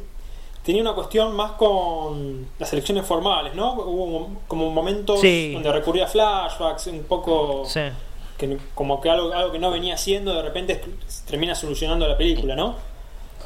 tenía 0.63 0.82
una 0.82 0.93
cuestión 0.93 1.36
más 1.36 1.51
con 1.53 2.48
las 2.60 2.72
elecciones 2.72 3.05
formales, 3.05 3.55
¿no? 3.55 3.74
Hubo 3.74 4.29
como 4.48 4.72
momentos 4.72 5.20
Sí. 5.20 5.51
donde 5.53 5.72
recurría 5.72 6.05
a 6.05 6.08
flashbacks, 6.08 6.88
un 6.88 7.03
poco. 7.03 7.63
Sí. 7.65 7.82
que 8.38 8.58
como 8.74 9.00
que 9.00 9.10
algo, 9.12 9.32
algo 9.32 9.51
que 9.51 9.60
no 9.60 9.70
venía 9.70 9.93
haciendo 9.93 10.34
de 10.34 10.41
repente 10.41 10.82
termina 11.27 11.53
solucionando 11.55 12.08
la 12.08 12.17
película, 12.17 12.55
¿no? 12.55 12.75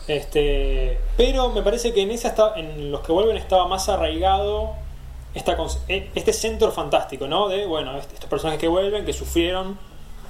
Este, 0.08 0.98
pero 1.18 1.50
me 1.50 1.62
parece 1.62 1.94
que 1.94 2.02
en 2.02 2.12
esa 2.12 2.30
está, 2.30 2.54
en 2.56 2.92
los 2.92 3.02
que 3.02 3.12
vuelven 3.12 3.36
estaba 3.38 3.68
más 3.68 3.90
arraigado 3.90 4.72
esta, 5.34 5.58
e- 5.90 6.10
este 6.16 6.32
centro 6.34 6.72
fantástico, 6.72 7.28
¿no? 7.28 7.50
De 7.50 7.66
bueno, 7.66 7.98
est- 7.98 8.14
estos 8.14 8.30
personajes 8.30 8.60
que 8.62 8.68
vuelven, 8.70 9.06
que 9.06 9.12
sufrieron 9.14 9.78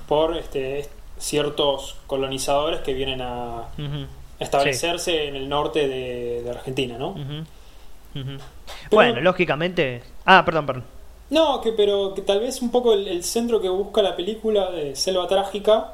por 0.08 0.36
este, 0.38 0.80
est- 0.80 0.92
ciertos 1.20 1.96
colonizadores 2.08 2.82
que 2.82 2.94
vienen 2.94 3.22
a 3.22 3.64
Ujú. 3.78 4.06
establecerse 4.40 5.28
en 5.28 5.36
el 5.36 5.50
norte 5.50 5.88
de, 5.88 6.42
de 6.44 6.50
Argentina, 6.50 6.98
¿no? 6.98 7.16
Pero- 8.14 8.38
Bueno, 8.92 9.22
lógicamente. 9.22 10.02
Ah, 10.26 10.44
perdón, 10.46 10.66
perdón. 10.66 10.84
No, 11.30 11.60
que 11.62 11.72
pero 11.74 12.14
que 12.14 12.22
tal 12.22 12.40
vez 12.40 12.62
un 12.62 12.72
poco 12.72 12.94
el, 12.94 13.08
el 13.08 13.24
centro 13.24 13.60
que 13.62 13.68
busca 13.70 14.02
la 14.02 14.16
película 14.16 14.72
de 14.72 14.96
Selva 14.96 15.28
Trágica 15.28 15.94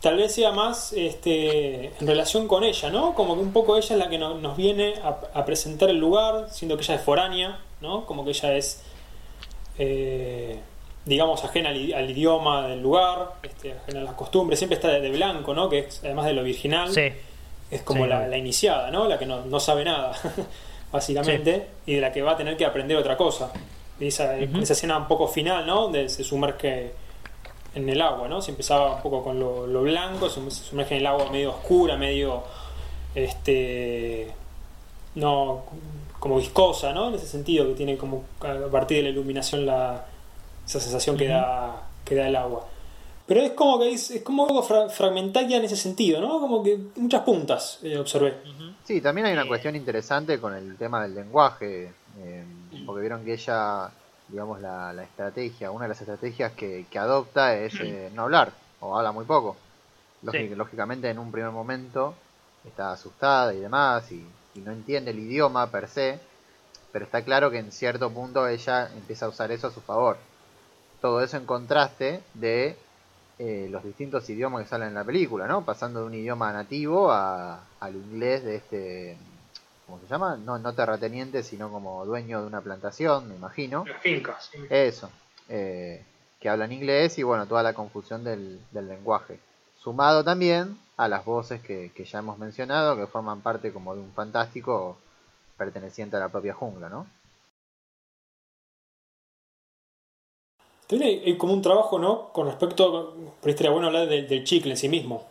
tal 0.00 0.16
vez 0.16 0.34
sea 0.34 0.52
más 0.52 0.92
este, 0.92 1.86
en 2.00 2.06
relación 2.06 2.46
con 2.48 2.64
ella, 2.64 2.90
¿no? 2.90 3.14
Como 3.14 3.34
que 3.34 3.40
un 3.40 3.52
poco 3.52 3.76
ella 3.76 3.94
es 3.94 3.98
la 3.98 4.08
que 4.08 4.18
no- 4.18 4.34
nos 4.34 4.56
viene 4.56 4.94
a, 5.02 5.16
a 5.32 5.44
presentar 5.44 5.88
el 5.90 5.96
lugar, 5.98 6.48
siendo 6.50 6.76
que 6.76 6.82
ella 6.82 6.96
es 6.96 7.00
foránea, 7.02 7.58
¿no? 7.80 8.04
Como 8.04 8.24
que 8.24 8.30
ella 8.30 8.56
es, 8.56 8.82
eh, 9.78 10.60
digamos, 11.06 11.44
ajena 11.44 11.70
al, 11.70 12.10
idioma 12.10 12.66
del 12.66 12.82
lugar, 12.82 13.34
este, 13.42 13.72
ajena 13.72 14.00
a 14.00 14.04
las 14.04 14.14
costumbres, 14.14 14.58
siempre 14.58 14.74
está 14.74 14.88
de, 14.88 15.00
de 15.00 15.10
blanco, 15.10 15.54
¿no? 15.54 15.68
Que 15.68 15.78
es, 15.78 16.00
además 16.04 16.26
de 16.26 16.32
lo 16.32 16.42
virginal, 16.42 16.92
Sí. 16.92 17.12
es 17.70 17.82
como 17.82 18.04
Sí, 18.04 18.10
la, 18.10 18.26
la 18.26 18.36
iniciada, 18.36 18.90
¿no? 18.90 19.06
La 19.06 19.16
que 19.16 19.24
no, 19.24 19.46
no 19.46 19.60
sabe 19.60 19.84
nada, 19.84 20.12
básicamente, 20.92 21.68
y 21.86 21.94
de 21.94 22.00
la 22.00 22.12
que 22.12 22.22
va 22.22 22.32
a 22.32 22.36
tener 22.36 22.56
que 22.56 22.66
aprender 22.66 22.96
otra 22.96 23.16
cosa. 23.16 23.52
Y 24.00 24.08
esa, 24.08 24.36
escena 24.36 24.98
un 24.98 25.06
poco 25.06 25.28
final, 25.28 25.64
¿no? 25.64 25.82
Donde 25.82 26.08
se 26.08 26.24
sumerge 26.24 26.92
en 27.76 27.88
el 27.88 28.02
agua, 28.02 28.26
¿no? 28.26 28.42
Se 28.42 28.50
empezaba 28.50 28.96
un 28.96 29.02
poco 29.02 29.22
con 29.22 29.38
lo, 29.38 29.64
lo 29.66 29.82
blanco, 29.82 30.28
se 30.28 30.40
se 30.50 30.64
sumerge 30.64 30.96
en 30.96 31.02
el 31.02 31.06
agua 31.06 31.30
medio 31.30 31.50
oscura, 31.50 31.96
medio, 31.96 32.42
este, 33.14 34.32
no, 35.14 35.62
como 36.18 36.38
viscosa, 36.38 36.92
¿no? 36.92 37.10
En 37.10 37.14
ese 37.14 37.28
sentido, 37.28 37.64
que 37.68 37.74
tiene 37.74 37.96
como 37.96 38.24
a 38.40 38.70
partir 38.72 38.96
de 38.96 39.02
la 39.04 39.08
iluminación 39.10 39.64
la, 39.64 40.04
esa 40.66 40.80
sensación 40.80 41.16
que, 41.16 41.28
da, 41.28 41.82
que 42.04 42.14
da 42.14 42.28
el 42.28 42.36
agua. 42.36 42.66
Pero 43.26 43.40
es 43.40 43.52
como 43.52 43.78
que 43.80 43.92
es, 43.92 44.10
es 44.10 44.22
como 44.22 44.46
algo 44.46 44.62
fra- 44.62 44.88
fragmentaria 44.88 45.56
en 45.56 45.64
ese 45.64 45.76
sentido, 45.76 46.20
¿no? 46.20 46.38
Como 46.40 46.62
que 46.62 46.78
muchas 46.96 47.22
puntas 47.22 47.78
eh, 47.82 47.98
observé. 47.98 48.34
Sí, 48.84 49.00
también 49.00 49.26
hay 49.26 49.32
una 49.32 49.46
cuestión 49.48 49.74
interesante 49.74 50.38
con 50.40 50.54
el 50.54 50.76
tema 50.76 51.02
del 51.02 51.14
lenguaje, 51.16 51.92
eh, 52.18 52.44
porque 52.86 53.00
vieron 53.00 53.24
que 53.24 53.32
ella, 53.34 53.90
digamos, 54.28 54.60
la, 54.60 54.92
la 54.92 55.02
estrategia, 55.02 55.72
una 55.72 55.84
de 55.86 55.88
las 55.88 56.00
estrategias 56.00 56.52
que, 56.52 56.86
que 56.88 56.98
adopta 56.98 57.56
es 57.56 57.74
eh, 57.80 58.10
no 58.14 58.22
hablar, 58.22 58.52
o 58.80 58.96
habla 58.96 59.10
muy 59.10 59.24
poco. 59.24 59.56
Lógic- 60.22 60.48
Sí. 60.50 60.54
Lógicamente 60.54 61.10
en 61.10 61.18
un 61.18 61.32
primer 61.32 61.50
momento 61.50 62.14
está 62.64 62.92
asustada 62.92 63.52
y 63.54 63.58
demás, 63.58 64.10
y, 64.12 64.24
y 64.54 64.60
no 64.60 64.70
entiende 64.70 65.10
el 65.10 65.18
idioma 65.18 65.68
per 65.70 65.88
se, 65.88 66.20
pero 66.92 67.04
está 67.06 67.22
claro 67.22 67.50
que 67.50 67.58
en 67.58 67.72
cierto 67.72 68.08
punto 68.10 68.46
ella 68.46 68.88
empieza 68.96 69.26
a 69.26 69.30
usar 69.30 69.50
eso 69.50 69.66
a 69.66 69.72
su 69.72 69.80
favor. 69.80 70.16
Todo 71.00 71.22
eso 71.22 71.36
en 71.36 71.46
contraste 71.46 72.22
de 72.34 72.76
eh, 73.38 73.68
los 73.70 73.84
distintos 73.84 74.28
idiomas 74.30 74.62
que 74.62 74.68
salen 74.68 74.88
en 74.88 74.94
la 74.94 75.04
película, 75.04 75.46
¿no? 75.46 75.64
Pasando 75.64 76.00
de 76.00 76.06
un 76.06 76.14
idioma 76.14 76.52
nativo 76.52 77.12
a, 77.12 77.60
al 77.80 77.94
inglés 77.94 78.42
de 78.44 78.56
este, 78.56 79.16
¿cómo 79.86 80.00
se 80.00 80.06
llama? 80.06 80.36
No, 80.36 80.58
no 80.58 80.72
terrateniente, 80.72 81.42
sino 81.42 81.70
como 81.70 82.04
dueño 82.06 82.40
de 82.40 82.46
una 82.46 82.62
plantación, 82.62 83.28
me 83.28 83.36
imagino. 83.36 83.84
Las 83.86 84.00
fincas. 84.00 84.50
Eso, 84.70 85.10
eh, 85.48 86.02
que 86.40 86.48
hablan 86.48 86.72
inglés 86.72 87.18
y 87.18 87.22
bueno, 87.22 87.46
toda 87.46 87.62
la 87.62 87.74
confusión 87.74 88.24
del, 88.24 88.58
del 88.70 88.88
lenguaje. 88.88 89.38
Sumado 89.78 90.24
también 90.24 90.78
a 90.96 91.06
las 91.06 91.24
voces 91.24 91.60
que, 91.60 91.92
que 91.94 92.04
ya 92.06 92.20
hemos 92.20 92.38
mencionado, 92.38 92.96
que 92.96 93.06
forman 93.06 93.42
parte 93.42 93.70
como 93.70 93.94
de 93.94 94.00
un 94.00 94.12
fantástico 94.12 94.96
perteneciente 95.58 96.16
a 96.16 96.20
la 96.20 96.28
propia 96.30 96.54
jungla, 96.54 96.88
¿no? 96.88 97.06
Hay, 100.90 101.22
hay 101.24 101.36
como 101.36 101.52
un 101.52 101.62
trabajo, 101.62 101.98
¿no? 101.98 102.32
Con 102.32 102.46
respecto, 102.46 103.14
pero 103.40 103.50
estaría 103.50 103.70
bueno 103.70 103.88
hablar 103.88 104.08
del, 104.08 104.28
del 104.28 104.44
chicle 104.44 104.72
en 104.72 104.76
sí 104.76 104.88
mismo, 104.88 105.24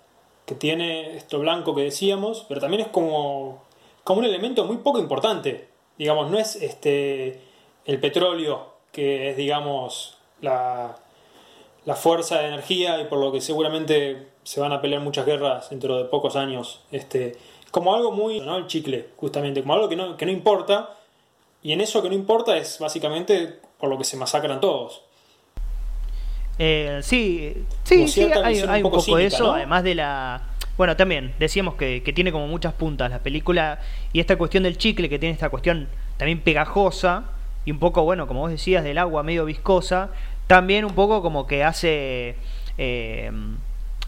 que 0.45 0.55
tiene 0.55 1.15
esto 1.15 1.39
blanco 1.39 1.73
que 1.73 1.83
decíamos, 1.83 2.45
pero 2.47 2.59
también 2.59 2.81
es 2.81 2.87
como, 2.89 3.63
como 4.03 4.19
un 4.19 4.25
elemento 4.25 4.65
muy 4.65 4.77
poco 4.77 4.99
importante. 4.99 5.69
Digamos, 5.97 6.29
no 6.29 6.37
es 6.37 6.55
este 6.57 7.39
el 7.85 7.99
petróleo, 7.99 8.73
que 8.91 9.29
es, 9.29 9.37
digamos, 9.37 10.17
la, 10.41 10.97
la 11.85 11.95
fuerza 11.95 12.39
de 12.39 12.47
energía 12.47 12.99
y 12.99 13.05
por 13.05 13.19
lo 13.19 13.31
que 13.31 13.41
seguramente 13.41 14.27
se 14.43 14.59
van 14.59 14.73
a 14.73 14.81
pelear 14.81 15.01
muchas 15.01 15.25
guerras 15.25 15.69
dentro 15.69 15.97
de 15.97 16.05
pocos 16.05 16.35
años. 16.35 16.81
Este, 16.91 17.37
como 17.71 17.93
algo 17.93 18.11
muy, 18.11 18.39
¿no? 18.39 18.57
El 18.57 18.67
chicle, 18.67 19.09
justamente, 19.17 19.61
como 19.61 19.73
algo 19.73 19.89
que 19.89 19.95
no, 19.95 20.17
que 20.17 20.25
no 20.25 20.31
importa, 20.31 20.95
y 21.61 21.73
en 21.73 21.81
eso 21.81 22.01
que 22.01 22.09
no 22.09 22.15
importa 22.15 22.57
es 22.57 22.79
básicamente 22.79 23.59
por 23.79 23.89
lo 23.89 23.97
que 23.97 24.03
se 24.03 24.17
masacran 24.17 24.59
todos. 24.59 25.01
Eh, 26.57 26.99
sí, 27.03 27.65
sí, 27.83 28.07
sí, 28.07 28.21
hay, 28.43 28.61
un 28.61 28.81
poco 28.83 28.97
poco 28.97 29.17
de 29.17 29.23
cínica, 29.23 29.35
eso, 29.35 29.47
¿no? 29.47 29.53
además 29.53 29.83
de 29.83 29.95
la... 29.95 30.41
Bueno, 30.77 30.95
también 30.95 31.33
decíamos 31.39 31.75
que, 31.75 32.03
que 32.03 32.13
tiene 32.13 32.31
como 32.31 32.47
muchas 32.47 32.73
puntas 32.73 33.09
la 33.09 33.19
película 33.19 33.79
y 34.13 34.19
esta 34.19 34.35
cuestión 34.37 34.63
del 34.63 34.77
chicle, 34.77 35.09
que 35.09 35.19
tiene 35.19 35.33
esta 35.33 35.49
cuestión 35.49 35.87
también 36.17 36.39
pegajosa 36.39 37.23
y 37.65 37.71
un 37.71 37.79
poco, 37.79 38.03
bueno, 38.03 38.27
como 38.27 38.41
vos 38.41 38.51
decías, 38.51 38.83
del 38.83 38.97
agua 38.97 39.23
medio 39.23 39.45
viscosa, 39.45 40.09
también 40.47 40.85
un 40.85 40.93
poco 40.93 41.21
como 41.21 41.47
que 41.47 41.63
hace... 41.63 42.35
eh, 42.77 43.31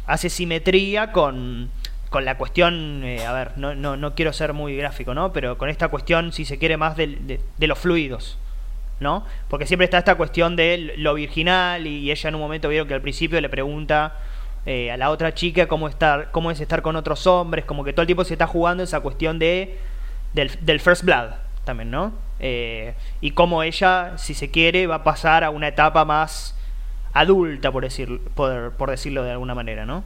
hace 0.07 0.29
simetría 0.29 1.11
con, 1.11 1.69
con 2.09 2.23
la 2.23 2.37
cuestión, 2.37 3.03
eh, 3.03 3.25
a 3.25 3.33
ver, 3.33 3.57
no, 3.57 3.75
no, 3.75 3.97
no 3.97 4.15
quiero 4.15 4.31
ser 4.31 4.53
muy 4.53 4.75
gráfico, 4.77 5.13
¿no? 5.13 5.33
Pero 5.33 5.57
con 5.57 5.69
esta 5.69 5.89
cuestión, 5.89 6.31
si 6.31 6.45
se 6.45 6.57
quiere, 6.57 6.77
más 6.77 6.95
de, 6.95 7.41
de 7.57 7.67
los 7.67 7.77
fluidos. 7.77 8.37
¿No? 8.99 9.23
Porque 9.49 9.65
siempre 9.65 9.85
está 9.85 9.99
esta 9.99 10.15
cuestión 10.15 10.55
de 10.55 10.93
lo 10.97 11.13
virginal 11.13 11.85
y 11.85 12.11
ella 12.11 12.29
en 12.29 12.35
un 12.35 12.41
momento 12.41 12.69
vieron 12.69 12.87
que 12.87 12.93
al 12.93 13.01
principio 13.01 13.39
le 13.39 13.49
pregunta 13.49 14.15
eh, 14.65 14.91
a 14.91 14.97
la 14.97 15.11
otra 15.11 15.33
chica 15.33 15.67
cómo 15.67 15.87
estar, 15.87 16.31
cómo 16.31 16.51
es 16.51 16.59
estar 16.59 16.81
con 16.81 16.95
otros 16.95 17.25
hombres, 17.27 17.65
como 17.65 17.83
que 17.83 17.93
todo 17.93 18.01
el 18.01 18.07
tiempo 18.07 18.23
se 18.23 18.33
está 18.33 18.47
jugando 18.47 18.83
esa 18.83 18.99
cuestión 18.99 19.39
de 19.39 19.77
del, 20.33 20.79
first 20.79 21.03
blood 21.03 21.29
también, 21.63 21.89
¿no? 21.89 22.11
Eh, 22.39 22.93
y 23.21 23.31
cómo 23.31 23.63
ella, 23.63 24.17
si 24.17 24.33
se 24.33 24.51
quiere, 24.51 24.85
va 24.85 24.95
a 24.95 25.03
pasar 25.03 25.43
a 25.43 25.49
una 25.49 25.69
etapa 25.69 26.05
más 26.05 26.55
adulta, 27.13 27.71
por 27.71 27.83
decir, 27.83 28.21
por, 28.35 28.73
por 28.73 28.91
decirlo 28.91 29.23
de 29.23 29.31
alguna 29.31 29.55
manera, 29.55 29.85
¿no? 29.85 30.03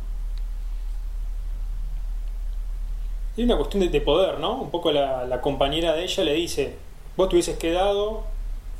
Hay 3.37 3.43
una 3.43 3.57
cuestión 3.57 3.81
de, 3.81 3.89
de 3.89 4.01
poder, 4.01 4.39
¿no? 4.39 4.61
Un 4.61 4.71
poco 4.71 4.91
la, 4.91 5.25
la 5.25 5.41
compañera 5.41 5.93
de 5.93 6.03
ella 6.03 6.23
le 6.23 6.33
dice, 6.33 6.77
vos 7.17 7.29
te 7.29 7.35
hubieses 7.35 7.57
quedado, 7.57 8.25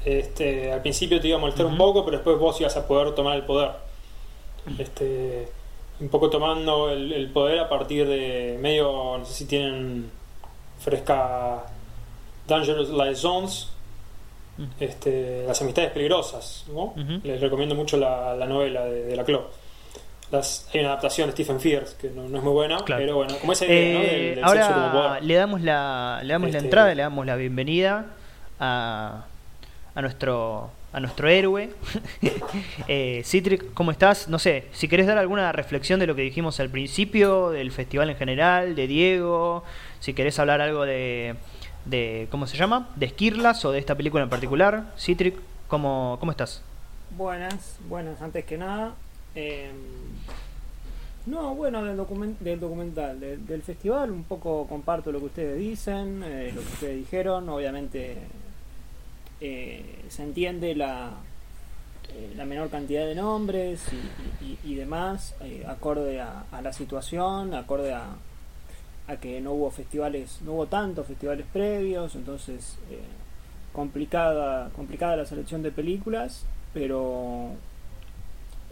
este, 0.06 0.72
al 0.72 0.82
principio 0.82 1.20
te 1.22 1.28
iba 1.28 1.38
a 1.38 1.40
molestar 1.40 1.66
un 1.66 1.78
poco, 1.78 2.04
pero 2.06 2.18
después 2.18 2.38
vos 2.38 2.60
ibas 2.62 2.76
a 2.78 2.88
poder 2.88 3.14
tomar 3.16 3.36
el 3.36 3.44
poder. 3.44 3.72
Este, 4.78 5.48
un 6.00 6.10
poco 6.10 6.30
tomando 6.30 6.90
el, 6.90 7.12
el 7.14 7.30
poder 7.30 7.60
a 7.60 7.70
partir 7.70 8.08
de 8.08 8.58
medio, 8.62 9.18
no 9.18 9.26
sé 9.26 9.34
si 9.34 9.46
tienen 9.46 10.10
fresca 10.80 11.64
Dangerous 12.48 12.90
Liaisons, 12.90 13.70
este, 14.80 15.44
las 15.48 15.62
amistades 15.62 15.92
peligrosas, 15.92 16.66
¿no? 16.74 16.94
Les 17.24 17.40
recomiendo 17.42 17.74
mucho 17.76 17.98
la, 17.98 18.36
la 18.36 18.46
novela 18.46 18.86
de, 18.86 19.06
de 19.06 19.16
la 19.16 19.24
Clo. 19.24 19.50
Las, 20.32 20.70
hay 20.74 20.80
una 20.80 20.90
adaptación 20.92 21.28
de 21.28 21.34
Stephen 21.34 21.60
Fierce 21.60 21.96
que 22.00 22.10
no, 22.10 22.28
no 22.30 22.38
es 22.38 22.44
muy 22.44 22.54
buena, 22.54 22.78
Claro. 22.86 23.02
pero 23.02 23.16
bueno, 23.18 23.34
como 23.40 23.52
esa 23.54 23.66
idea, 23.66 23.94
¿no? 23.94 24.00
Eh, 24.00 24.06
Del, 24.06 24.36
del 24.36 24.46
sexo 24.50 24.74
como 24.74 24.86
ahora 24.86 25.08
poder. 25.10 25.24
le 25.26 25.34
damos 25.36 25.62
la 25.62 26.20
le 26.24 26.34
damos 26.34 26.50
la 26.52 26.58
Este- 26.58 26.66
entrada, 26.68 26.96
le 26.96 27.02
damos 27.02 27.26
la 27.26 27.36
bienvenida 27.36 28.06
a, 28.60 29.26
a 29.96 30.02
nuestro 30.02 30.72
a 30.94 31.00
nuestro 31.00 31.30
héroe. 31.30 31.70
eh, 32.88 33.22
Citric, 33.24 33.74
¿cómo 33.74 33.92
estás? 33.92 34.28
No 34.28 34.40
sé, 34.40 34.66
si 34.74 34.88
querés 34.88 35.08
dar 35.08 35.18
alguna 35.18 35.52
reflexión 35.52 36.00
de 36.00 36.08
lo 36.08 36.16
que 36.16 36.22
dijimos 36.22 36.60
al 36.60 36.70
principio, 36.70 37.50
del 37.50 37.72
festival 37.72 38.10
en 38.10 38.18
general, 38.18 38.76
de 38.76 38.88
Diego, 38.88 39.64
si 40.00 40.14
querés 40.14 40.38
hablar 40.40 40.60
algo 40.60 40.84
de, 40.84 41.36
de 41.86 42.28
¿cómo 42.30 42.46
se 42.48 42.58
llama? 42.58 42.90
De 42.96 43.06
Esquirlas 43.06 43.64
o 43.64 43.72
de 43.72 43.80
esta 43.80 43.96
película 43.96 44.24
en 44.24 44.30
particular. 44.30 44.94
Citric, 44.98 45.36
¿cómo, 45.68 46.18
cómo 46.20 46.32
estás? 46.32 46.62
Buenas, 47.18 47.78
buenas, 47.88 48.22
antes 48.22 48.44
que 48.46 48.58
nada. 48.58 48.94
Eh, 49.36 49.72
no, 51.26 51.56
bueno, 51.56 51.84
del, 51.84 51.96
document 51.96 52.40
del 52.40 52.60
documental, 52.60 53.20
del, 53.20 53.62
festival, 53.62 54.12
un 54.12 54.24
poco 54.24 54.68
comparto 54.68 55.12
lo 55.12 55.20
que 55.20 55.26
ustedes 55.26 55.60
dicen, 55.60 56.24
eh, 56.26 56.52
lo 56.54 56.62
que 56.62 56.68
ustedes 56.68 56.98
dijeron, 56.98 57.48
obviamente 57.48 58.18
eh, 59.44 59.84
se 60.10 60.22
entiende 60.22 60.76
la, 60.76 61.14
eh, 62.14 62.32
la 62.36 62.46
menor 62.46 62.70
cantidad 62.70 63.08
de 63.08 63.16
nombres 63.16 63.82
y, 63.92 64.46
y, 64.46 64.60
y 64.64 64.76
demás, 64.76 65.34
eh, 65.42 65.66
acorde 65.68 66.22
a, 66.22 66.46
la 66.62 66.72
situación, 66.72 67.56
acorde 67.56 67.92
a, 67.92 68.06
a, 69.08 69.16
que 69.18 69.42
no 69.42 69.54
hubo 69.54 69.72
festivales, 69.72 70.40
no 70.46 70.54
hubo 70.54 70.68
tantos 70.68 71.08
festivales 71.08 71.48
previos, 71.52 72.16
entonces 72.16 72.78
complicada, 73.74 74.70
complicada 74.76 75.16
la 75.16 75.26
selección 75.26 75.64
de 75.64 75.72
películas, 75.72 76.46
pero 76.72 77.50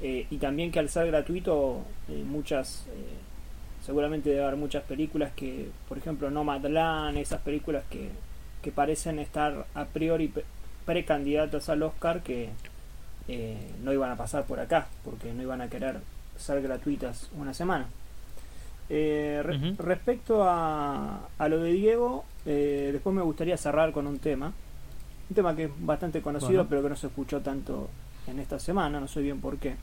y 0.01 0.38
también 0.38 0.71
que 0.71 0.79
al 0.79 0.88
ser 0.88 1.07
gratuito 1.07 1.81
muchas 2.25 2.85
seguramente 3.85 4.29
debe 4.29 4.43
haber 4.43 4.55
muchas 4.55 4.83
películas 4.83 5.31
que 5.35 5.69
por 5.89 5.97
ejemplo 5.97 6.29
Nomadland 6.29 7.17
esas 7.17 7.41
películas 7.41 7.83
que, 7.89 8.09
que 8.61 8.71
parecen 8.71 9.19
estar 9.19 9.65
a 9.73 9.85
priori 9.85 10.31
precandidatas 10.89 11.69
al 11.69 11.84
Oscar 11.84 12.24
que 12.24 12.50
eh, 13.27 13.72
no 13.84 13.93
iban 13.93 14.10
a 14.10 14.15
pasar 14.15 14.46
por 14.46 14.60
acá 14.60 14.88
porque 15.05 15.31
no 15.31 15.43
iban 15.43 15.62
a 15.62 15.69
querer 15.69 16.00
ser 16.36 16.63
gratuitas 16.63 17.29
una 17.38 17.53
semana 17.53 17.86
eh, 18.89 19.41
re 19.43 19.55
uh 19.55 19.60
-huh. 19.60 19.77
respecto 19.77 20.43
a, 20.43 21.27
a, 21.38 21.48
lo 21.48 21.60
de 21.62 21.74
Diego 21.74 22.25
eh, 22.48 22.89
después 22.91 23.15
me 23.15 23.22
gustaría 23.22 23.55
cerrar 23.55 23.91
con 23.91 24.08
un 24.08 24.17
tema 24.17 24.51
un 25.29 25.36
tema 25.36 25.55
que 25.55 25.65
es 25.65 25.72
bastante 25.77 26.24
conocido 26.24 26.63
bueno. 26.63 26.69
pero 26.69 26.81
que 26.81 26.89
no 26.89 26.96
se 26.96 27.05
escuchó 27.05 27.39
tanto 27.39 27.88
en 28.25 28.39
esta 28.39 28.58
semana, 28.60 29.00
no 29.00 29.08
sé 29.08 29.22
bien 29.22 29.39
por 29.39 29.58
qué. 29.58 29.75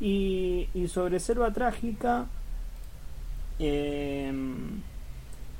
Y, 0.00 0.68
y 0.74 0.88
sobre 0.88 1.20
Selva 1.20 1.52
Trágica, 1.52 2.26
eh, 3.58 4.32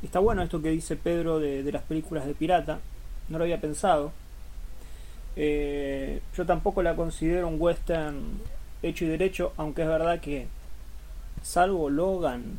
está 0.02 0.18
bueno 0.18 0.42
esto 0.42 0.60
que 0.60 0.70
dice 0.70 0.96
Pedro 0.96 1.38
de, 1.38 1.62
de, 1.62 1.72
las 1.72 1.82
películas 1.82 2.26
de 2.26 2.34
pirata, 2.34 2.80
no 3.30 3.38
lo 3.38 3.44
había 3.44 3.60
pensado. 3.60 4.12
Eh, 5.36 6.20
yo 6.36 6.46
tampoco 6.46 6.82
la 6.82 6.94
considero 6.94 7.48
un 7.48 7.60
western 7.60 8.40
hecho 8.82 9.04
y 9.04 9.08
derecho, 9.08 9.52
aunque 9.56 9.82
es 9.82 9.88
verdad 9.88 10.20
que, 10.20 10.46
salvo 11.42 11.90
Logan 11.90 12.58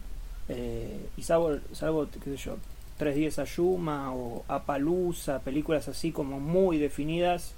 eh, 0.50 1.08
y 1.18 1.24
salvo, 1.24 1.58
salvo, 1.72 2.08
qué 2.24 2.32
sé 2.32 2.38
yo, 2.38 2.58
Tres 2.98 3.16
días 3.16 3.40
a 3.40 3.46
Yuma 3.46 4.14
o 4.14 4.46
Apalusa, 4.48 5.40
películas 5.40 5.88
así 5.88 6.12
como 6.12 6.40
muy 6.40 6.78
definidas, 6.78 7.54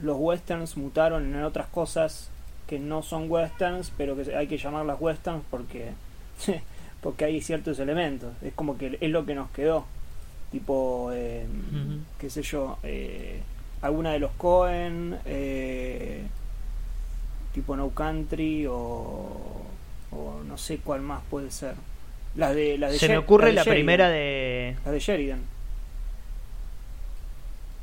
los 0.00 0.16
westerns 0.18 0.76
mutaron 0.76 1.34
en 1.34 1.42
otras 1.42 1.66
cosas 1.66 2.30
que 2.68 2.78
no 2.78 3.02
son 3.02 3.30
westerns, 3.30 3.92
pero 3.96 4.16
que 4.16 4.34
hay 4.34 4.46
que 4.46 4.58
llamarlas 4.58 5.00
westerns 5.00 5.42
porque 5.50 5.92
porque 7.02 7.24
hay 7.24 7.40
ciertos 7.40 7.78
elementos. 7.80 8.32
Es 8.42 8.54
como 8.54 8.78
que 8.78 8.96
es 9.00 9.10
lo 9.10 9.26
que 9.26 9.34
nos 9.34 9.50
quedó. 9.50 9.84
Tipo, 10.50 11.10
eh, 11.12 11.46
uh 11.46 11.76
-huh. 11.76 11.98
qué 12.18 12.30
sé 12.30 12.42
yo, 12.42 12.78
eh, 12.82 13.42
alguna 13.82 14.12
de 14.12 14.18
los 14.18 14.30
Cohen, 14.32 15.18
eh, 15.26 16.22
tipo 17.52 17.76
No 17.76 17.90
Country 17.90 18.66
o, 18.66 18.72
o, 20.10 20.40
no 20.46 20.56
sé 20.56 20.78
cuál 20.78 21.02
más 21.02 21.22
puede 21.28 21.50
ser. 21.50 21.74
La 22.34 22.54
de, 22.54 22.78
la 22.78 22.88
de 22.88 22.98
Se 22.98 23.08
me 23.08 23.18
ocurre 23.18 23.52
la, 23.52 23.64
la 23.64 23.70
primera 23.70 24.08
de... 24.08 24.76
La 24.84 24.92
de 24.92 24.98
Sheridan. 24.98 25.42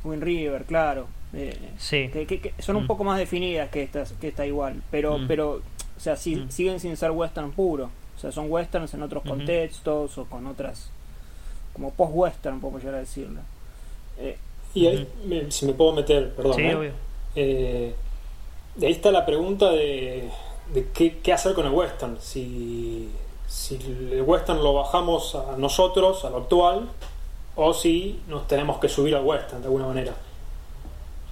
Wind 0.03 0.23
River, 0.23 0.63
claro. 0.63 1.07
Eh, 1.33 1.73
sí. 1.77 2.09
que, 2.11 2.25
que, 2.25 2.39
que 2.39 2.53
son 2.59 2.75
mm. 2.75 2.79
un 2.79 2.87
poco 2.87 3.03
más 3.03 3.19
definidas 3.19 3.69
que 3.69 3.83
estas 3.83 4.13
que 4.13 4.29
está 4.29 4.47
igual 4.47 4.81
pero 4.89 5.19
mm. 5.19 5.27
pero 5.27 5.61
o 5.95 5.99
sea 5.99 6.15
si, 6.15 6.35
mm. 6.35 6.49
siguen 6.49 6.79
sin 6.79 6.97
ser 6.97 7.11
western 7.11 7.51
puro 7.51 7.91
o 8.17 8.19
sea 8.19 8.31
son 8.31 8.47
westerns 8.49 8.95
en 8.95 9.03
otros 9.03 9.21
contextos 9.21 10.17
o 10.17 10.25
con 10.25 10.47
otras 10.47 10.89
como 11.73 11.91
post 11.91 12.13
western 12.15 12.59
puedo 12.59 12.79
llegar 12.79 12.95
a 12.95 12.99
decirlo 12.99 13.41
eh, 14.17 14.39
y 14.73 14.87
ahí 14.87 15.07
-huh. 15.23 15.27
me, 15.27 15.51
si 15.51 15.65
me 15.65 15.73
puedo 15.73 15.93
meter 15.93 16.33
perdón 16.35 16.55
sí, 16.55 16.61
¿eh? 16.61 16.91
Eh, 17.35 17.93
de 18.75 18.87
ahí 18.87 18.93
está 18.93 19.11
la 19.11 19.25
pregunta 19.25 19.71
de, 19.71 20.29
de 20.73 20.87
qué, 20.93 21.19
qué, 21.19 21.33
hacer 21.33 21.53
con 21.53 21.65
el 21.65 21.71
western 21.71 22.17
si 22.19 23.09
si 23.47 23.75
el 24.11 24.21
western 24.21 24.61
lo 24.63 24.73
bajamos 24.73 25.35
a 25.35 25.55
nosotros 25.57 26.23
a 26.25 26.29
lo 26.29 26.37
actual 26.37 26.87
o 27.55 27.73
si 27.73 28.19
nos 28.27 28.47
tenemos 28.47 28.77
que 28.79 28.89
subir 28.89 29.15
al 29.15 29.23
western 29.25 29.61
de 29.61 29.67
alguna 29.67 29.87
manera 29.87 30.13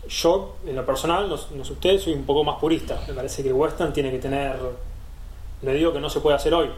yo, 0.07 0.55
en 0.65 0.75
lo 0.75 0.85
personal, 0.85 1.29
no, 1.29 1.37
no 1.55 1.65
sé 1.65 1.73
ustedes, 1.73 2.03
soy 2.03 2.13
un 2.13 2.23
poco 2.23 2.43
más 2.43 2.57
purista. 2.59 3.01
Me 3.07 3.13
parece 3.13 3.43
que 3.43 3.49
el 3.49 3.55
western 3.55 3.93
tiene 3.93 4.11
que 4.11 4.19
tener. 4.19 4.55
No 5.61 5.71
digo 5.71 5.91
que 5.93 5.99
no 5.99 6.09
se 6.09 6.19
puede 6.19 6.35
hacer 6.35 6.53
hoy, 6.53 6.69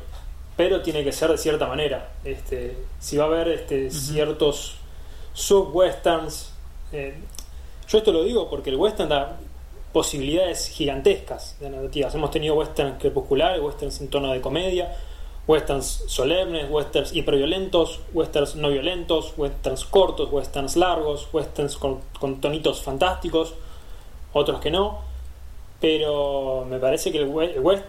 pero 0.57 0.81
tiene 0.81 1.03
que 1.03 1.11
ser 1.11 1.29
de 1.29 1.37
cierta 1.37 1.67
manera. 1.67 2.11
Este, 2.23 2.77
si 2.99 3.17
va 3.17 3.25
a 3.25 3.27
haber 3.27 3.49
este, 3.49 3.85
uh 3.85 3.87
-huh. 3.87 3.91
ciertos 3.91 4.78
sub-westerns. 5.33 6.51
Eh, 6.91 7.15
yo 7.87 7.97
esto 7.97 8.11
lo 8.11 8.23
digo 8.23 8.49
porque 8.49 8.69
el 8.69 8.75
western 8.75 9.09
da 9.09 9.39
posibilidades 9.93 10.69
gigantescas 10.69 11.57
de 11.59 11.69
narrativas. 11.69 12.13
Hemos 12.13 12.31
tenido 12.31 12.55
westerns 12.55 12.99
crepusculares, 12.99 13.61
westerns 13.61 14.01
en 14.01 14.09
tono 14.09 14.31
de 14.31 14.41
comedia, 14.41 14.95
westerns 15.47 16.03
solemnes, 16.07 16.69
westerns 16.69 17.13
hiperviolentos, 17.13 18.01
westerns 18.13 18.55
no 18.55 18.69
violentos, 18.69 19.33
westerns 19.37 19.85
cortos, 19.85 20.31
westerns 20.31 20.75
largos, 20.75 21.27
westerns 21.33 21.77
con, 21.77 22.01
tonitos 22.39 22.81
fantásticos, 22.81 23.55
otros 24.33 24.59
que 24.59 24.69
no. 24.69 24.99
Pero 25.81 26.65
me 26.69 26.77
parece 26.77 27.11
que 27.11 27.17
el, 27.19 27.23
el 27.23 27.59
west 27.61 27.85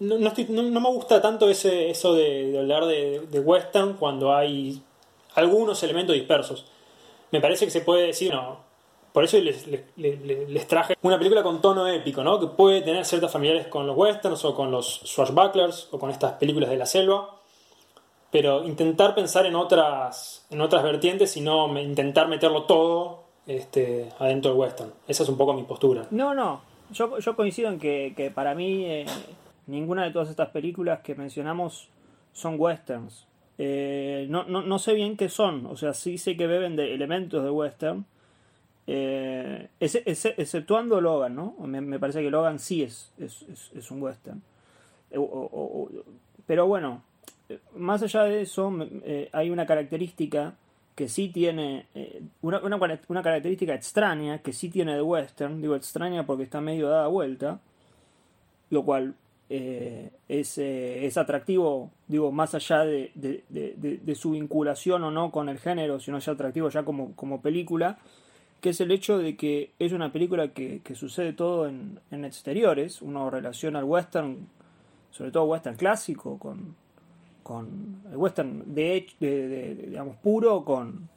no, 0.00 0.80
me 0.80 0.90
gusta 0.90 1.20
tanto 1.20 1.48
ese 1.48 1.90
eso 1.90 2.14
de, 2.14 2.58
hablar 2.58 2.86
de, 2.86 3.40
western 3.40 3.94
cuando 3.94 4.34
hay 4.34 4.82
algunos 5.34 5.82
elementos 5.82 6.14
dispersos. 6.14 6.66
Me 7.34 7.40
parece 7.40 7.64
que 7.64 7.72
se 7.72 7.80
puede 7.80 8.06
decir, 8.06 8.32
no, 8.32 8.60
por 9.12 9.24
eso 9.24 9.36
les, 9.40 9.66
les, 9.96 10.68
traje 10.68 10.96
una 11.02 11.18
película 11.18 11.42
con 11.42 11.60
tono 11.60 11.88
épico, 11.88 12.22
¿no? 12.22 12.38
Que 12.38 12.46
puede 12.46 12.80
tener 12.80 13.04
ciertas 13.04 13.32
familiares 13.32 13.66
con 13.66 13.88
los 13.88 13.96
westerns 13.96 14.44
o 14.44 14.54
con 14.54 14.70
los 14.70 15.00
swashbucklers 15.02 15.88
o 15.90 15.98
con 15.98 16.10
estas 16.10 16.34
películas 16.34 16.70
de 16.70 16.76
la 16.76 16.86
selva. 16.86 17.34
Pero 18.30 18.62
intentar 18.62 19.16
pensar 19.16 19.46
en 19.46 19.56
otras, 19.56 20.46
en 20.48 20.60
otras 20.60 20.84
vertientes 20.84 21.36
y 21.36 21.40
no 21.40 21.76
intentar 21.76 22.28
meterlo 22.28 22.66
todo 22.66 23.24
este, 23.48 24.10
adentro 24.20 24.52
del 24.52 24.60
western. 24.60 24.92
Esa 25.08 25.24
es 25.24 25.28
un 25.28 25.36
poco 25.36 25.54
mi 25.54 25.64
postura. 25.64 26.06
No, 26.12 26.34
no. 26.34 26.60
Yo, 26.92 27.18
yo 27.18 27.34
coincido 27.34 27.68
en 27.68 27.80
que, 27.80 28.14
que 28.16 28.30
para 28.30 28.54
mí 28.54 28.84
eh, 28.84 29.06
ninguna 29.66 30.04
de 30.04 30.12
todas 30.12 30.30
estas 30.30 30.50
películas 30.50 31.00
que 31.00 31.16
mencionamos 31.16 31.88
son 32.32 32.60
westerns. 32.60 33.26
Eh, 33.58 34.26
no, 34.30 34.44
no, 34.44 34.62
no 34.62 34.78
sé 34.78 34.94
bien 34.94 35.16
qué 35.16 35.28
son. 35.28 35.66
O 35.66 35.76
sea, 35.76 35.94
sí 35.94 36.18
sé 36.18 36.36
que 36.36 36.46
beben 36.46 36.76
de 36.76 36.94
elementos 36.94 37.44
de 37.44 37.50
western 37.50 38.04
eh, 38.86 39.68
ese, 39.80 40.02
exceptuando 40.06 41.00
Logan, 41.00 41.34
¿no? 41.34 41.54
Me, 41.66 41.98
parece 41.98 42.22
que 42.22 42.30
Logan 42.30 42.58
sí 42.58 42.82
es, 42.82 43.12
es, 43.18 43.44
es, 43.74 43.90
un 43.90 44.02
western. 44.02 44.42
Eh, 45.10 45.18
pero 46.46 46.66
bueno, 46.66 47.02
más 47.76 48.02
allá 48.02 48.24
de 48.24 48.42
eso, 48.42 48.72
hay 49.32 49.50
una 49.50 49.64
característica 49.64 50.54
que 50.94 51.08
sí 51.08 51.28
tiene, 51.28 51.86
una, 52.42 52.60
una, 52.60 53.00
una, 53.08 53.22
característica 53.22 53.74
extraña 53.74 54.38
que 54.38 54.52
sí 54.52 54.68
tiene 54.68 54.94
de 54.94 55.02
western, 55.02 55.60
digo 55.60 55.74
extraña 55.74 56.26
porque 56.26 56.44
está 56.44 56.60
medio 56.60 56.88
dada 56.88 57.08
vuelta, 57.08 57.60
lo 58.70 58.84
cual 58.84 59.14
eh, 59.50 60.10
es, 60.28 60.58
es, 60.58 61.16
atractivo, 61.16 61.90
digo, 62.08 62.32
más 62.32 62.54
allá 62.54 62.84
de, 62.84 63.12
de, 63.14 64.14
su 64.14 64.32
vinculación 64.32 65.04
o 65.04 65.10
no 65.10 65.30
con 65.30 65.48
el 65.48 65.58
género, 65.58 66.00
sino 66.00 66.18
ya 66.18 66.32
atractivo 66.32 66.68
ya 66.70 66.84
como, 66.84 67.14
como 67.14 67.40
película 67.42 67.98
que 68.64 68.70
es 68.70 68.80
el 68.80 68.92
hecho 68.92 69.18
de 69.18 69.36
que 69.36 69.72
es 69.78 69.92
una 69.92 70.10
película 70.10 70.48
que, 70.54 70.80
sucede 70.94 71.34
todo 71.34 71.68
en, 71.68 72.00
exteriores, 72.10 73.02
uno 73.02 73.28
relaciona 73.28 73.78
el 73.78 73.84
western, 73.84 74.48
sobre 75.10 75.30
todo 75.30 75.44
western 75.44 75.76
clásico, 75.76 76.38
con, 76.38 76.74
con 77.42 78.00
el 78.10 78.16
western 78.16 78.74
de 78.74 79.06
digamos 79.20 80.16
puro 80.16 80.64
con, 80.64 81.10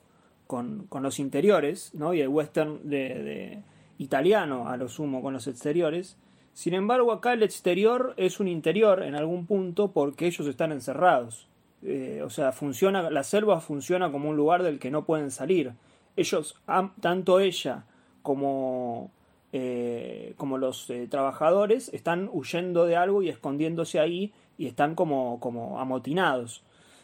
con, 0.45 0.87
con, 0.89 1.01
los 1.01 1.19
interiores, 1.19 1.93
¿no? 1.93 2.13
y 2.13 2.19
el 2.19 2.27
western 2.27 2.81
de, 2.83 3.63
italiano 3.97 4.67
a 4.67 4.75
lo 4.75 4.89
sumo 4.89 5.21
con 5.21 5.31
los 5.31 5.47
exteriores. 5.47 6.17
Sin 6.57 6.73
embargo, 6.73 7.11
acá 7.11 7.33
el 7.33 7.43
exterior 7.43 8.15
es 8.17 8.39
un 8.39 8.47
interior 8.47 9.03
en 9.03 9.13
algún 9.13 9.45
punto 9.45 9.91
porque 9.91 10.25
ellos 10.25 10.47
están 10.47 10.71
encerrados. 10.71 11.45
Eh, 11.83 12.23
o 12.25 12.31
sea, 12.31 12.51
funciona, 12.51 13.11
la 13.11 13.23
selva 13.23 13.59
funciona 13.59 14.11
como 14.11 14.29
un 14.29 14.35
lugar 14.35 14.63
del 14.63 14.79
que 14.79 14.89
no 14.89 15.05
pueden 15.05 15.29
salir 15.29 15.73
ellos, 16.15 16.59
tanto 16.99 17.39
ella 17.39 17.83
como, 18.23 19.11
eh, 19.53 20.33
como 20.37 20.57
los 20.57 20.89
eh, 20.89 21.05
trabajadores 21.07 21.93
están 21.93 22.27
huyendo 22.33 22.87
de 22.87 22.95
algo 22.95 23.21
y 23.21 23.29
escondiéndose 23.29 23.99
ahí 23.99 24.33
y 24.57 24.65
están 24.65 24.95
como, 24.95 25.39
como 25.39 25.79
amotinados. 25.79 26.63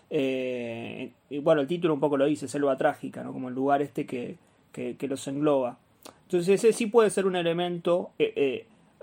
Bueno, 0.10 1.62
el 1.62 1.68
título 1.68 1.94
un 1.94 2.00
poco 2.00 2.18
lo 2.18 2.26
dice, 2.26 2.48
selva 2.48 2.76
trágica, 2.76 3.22
¿no? 3.22 3.32
como 3.32 3.50
el 3.50 3.54
lugar 3.54 3.84
este 3.84 4.08
que, 4.08 4.36
que, 4.72 5.08
los 5.08 5.28
engloba. 5.28 5.78
Entonces 6.24 6.56
ese 6.56 6.74
sí 6.74 6.88
puede 6.88 7.12
ser 7.12 7.28
un 7.28 7.36
elemento 7.36 8.10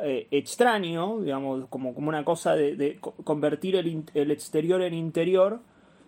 eh, 0.03 0.27
extraño, 0.31 1.21
digamos, 1.21 1.67
como, 1.69 1.95
como 1.95 2.09
una 2.09 2.25
cosa 2.25 2.57
de, 2.57 2.77
de 2.77 2.97
co- 2.97 3.15
convertir 3.25 3.77
el, 3.77 4.05
el 4.15 4.31
exterior 4.31 4.83
en 4.83 4.95
interior 4.95 5.61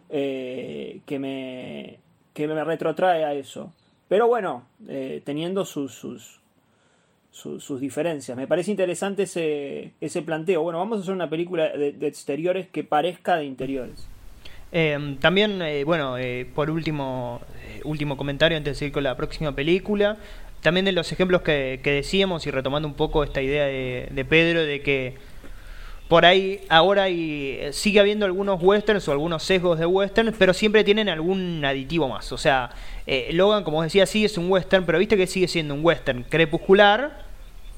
eh, 0.09 1.01
que, 1.07 1.19
me, 1.19 1.99
que 2.35 2.47
me 2.47 2.65
retrotrae 2.65 3.25
a 3.25 3.35
eso. 3.35 3.73
Pero 4.09 4.27
bueno, 4.29 4.65
eh, 4.89 5.23
teniendo 5.25 5.65
sus, 5.65 5.95
sus, 5.95 6.41
sus, 7.31 7.81
diferencias. 7.81 8.37
Me 8.37 8.47
parece 8.47 8.71
interesante 8.71 9.23
ese, 9.23 9.93
ese 10.01 10.23
planteo. 10.23 10.63
Bueno, 10.63 10.79
vamos 10.79 10.99
a 10.99 11.03
hacer 11.03 11.15
una 11.15 11.31
película 11.31 11.69
de, 11.71 11.97
exteriores 12.07 12.69
que 12.69 12.85
parezca 12.85 13.37
de 13.37 13.47
interiores. 13.47 14.07
Eh, 14.71 15.17
también, 15.21 15.63
bueno, 15.85 16.17
por 16.55 16.71
último, 16.71 17.41
último 17.85 18.17
comentario 18.17 18.57
antes 18.57 18.73
de 18.73 18.79
seguir 18.79 18.93
con 18.93 19.05
la 19.05 19.17
próxima 19.17 19.55
película. 19.55 20.19
También 20.63 20.85
de 20.87 20.93
los 20.93 21.13
ejemplos 21.13 21.43
que, 21.43 21.81
que 21.83 21.91
decíamos 21.91 22.47
y 22.47 22.51
retomando 22.51 22.89
un 22.89 22.95
poco 22.95 23.25
esta 23.25 23.43
idea 23.43 23.67
de, 23.67 24.09
de 24.11 24.25
Pedro 24.25 24.65
de 24.65 24.81
que 24.81 25.15
por 26.09 26.25
ahí 26.25 26.61
ahora 26.69 27.05
hay, 27.05 27.57
eh, 27.61 27.73
sigue 27.73 27.99
habiendo 27.99 28.27
algunos 28.27 28.63
westerns 28.63 29.09
o 29.09 29.13
algunos 29.13 29.43
sesgos 29.43 29.79
de 29.79 29.87
westerns, 29.87 30.35
pero 30.39 30.53
siempre 30.53 30.85
tienen 30.85 31.09
algún 31.09 31.65
aditivo 31.65 32.09
más. 32.09 32.31
O 32.33 32.39
sea, 32.39 32.71
eh, 33.07 33.31
Logan, 33.33 33.65
como 33.65 33.79
os 33.79 33.85
decía, 33.85 34.07
sí 34.07 34.25
es 34.25 34.37
un 34.39 34.51
western, 34.51 34.85
pero 34.85 34.99
viste 34.99 35.17
que 35.17 35.27
sigue 35.27 35.49
siendo 35.49 35.75
un 35.75 35.85
western 35.85 36.25
crepuscular 36.25 37.23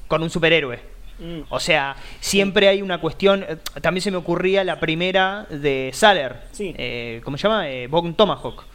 con 0.07 0.21
un 0.21 0.29
superhéroe. 0.29 0.79
Mm. 1.17 1.43
O 1.49 1.61
sea, 1.61 1.95
siempre 2.19 2.67
hay 2.67 2.81
una 2.81 2.99
cuestión. 2.99 3.45
eh, 3.47 3.55
También 3.81 4.01
se 4.01 4.11
me 4.11 4.17
ocurría 4.17 4.63
la 4.65 4.79
primera 4.81 5.47
de 5.49 5.91
Saller. 5.93 6.35
Sí. 6.51 6.75
Eh, 6.77 7.21
¿Cómo 7.23 7.37
se 7.37 7.47
llama? 7.47 7.69
Eh, 7.69 7.87
Bone 7.87 8.13
Tomahawk. 8.13 8.65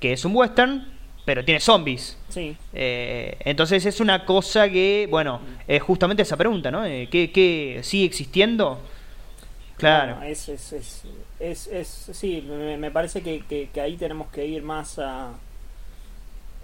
Que 0.00 0.14
es 0.14 0.24
un 0.24 0.34
western, 0.34 0.88
pero 1.24 1.44
tiene 1.44 1.60
zombies. 1.60 2.16
Sí. 2.28 2.56
Eh, 2.72 3.36
entonces 3.40 3.84
es 3.86 4.00
una 4.00 4.24
cosa 4.24 4.68
que, 4.68 5.06
bueno, 5.10 5.40
es 5.68 5.82
justamente 5.82 6.22
esa 6.22 6.36
pregunta, 6.36 6.70
¿no? 6.70 6.84
Eh, 6.84 7.08
¿qué, 7.10 7.30
qué 7.30 7.80
sigue 7.82 8.06
existiendo? 8.06 8.78
Claro. 9.76 10.16
Bueno, 10.16 10.30
es, 10.30 10.48
es, 10.48 10.72
es, 10.72 11.02
es, 11.40 11.66
es- 11.68 12.10
sí, 12.12 12.44
me, 12.48 12.76
me 12.76 12.90
parece 12.90 13.22
que, 13.22 13.40
que- 13.48 13.68
que 13.72 13.80
ahí 13.80 13.96
tenemos 13.96 14.28
que 14.28 14.46
ir 14.46 14.62
más 14.62 14.98
a... 14.98 15.32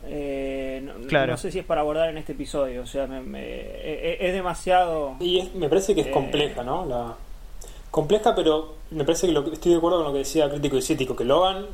eh, 0.06 0.80
no, 0.84 1.06
Claro. 1.08 1.32
no 1.32 1.36
sé 1.38 1.50
si 1.50 1.58
es 1.58 1.64
para 1.64 1.80
abordar 1.80 2.08
en 2.10 2.18
este 2.18 2.32
episodio, 2.32 2.82
o 2.82 2.86
sea, 2.86 3.06
me- 3.06 3.20
me- 3.20 3.44
e- 3.44 4.18
e- 4.20 4.26
es 4.28 4.32
demasiado... 4.32 5.16
Y 5.20 5.38
es- 5.40 5.54
me 5.54 5.68
parece 5.68 5.94
que 5.94 6.02
es 6.02 6.06
Eh. 6.08 6.10
compleja, 6.12 6.62
¿no? 6.62 6.86
La, 6.86 7.16
compleja, 7.90 8.34
pero 8.34 8.76
me 8.90 9.04
parece 9.04 9.26
que 9.26 9.32
lo, 9.32 9.44
que- 9.44 9.52
estoy 9.54 9.72
de 9.72 9.78
acuerdo 9.78 9.98
con 9.98 10.06
lo 10.06 10.12
que 10.12 10.18
decía 10.20 10.48
Crítico 10.48 10.76
y 10.76 10.82
Cítico, 10.82 11.16
que 11.16 11.24
Logan, 11.24 11.66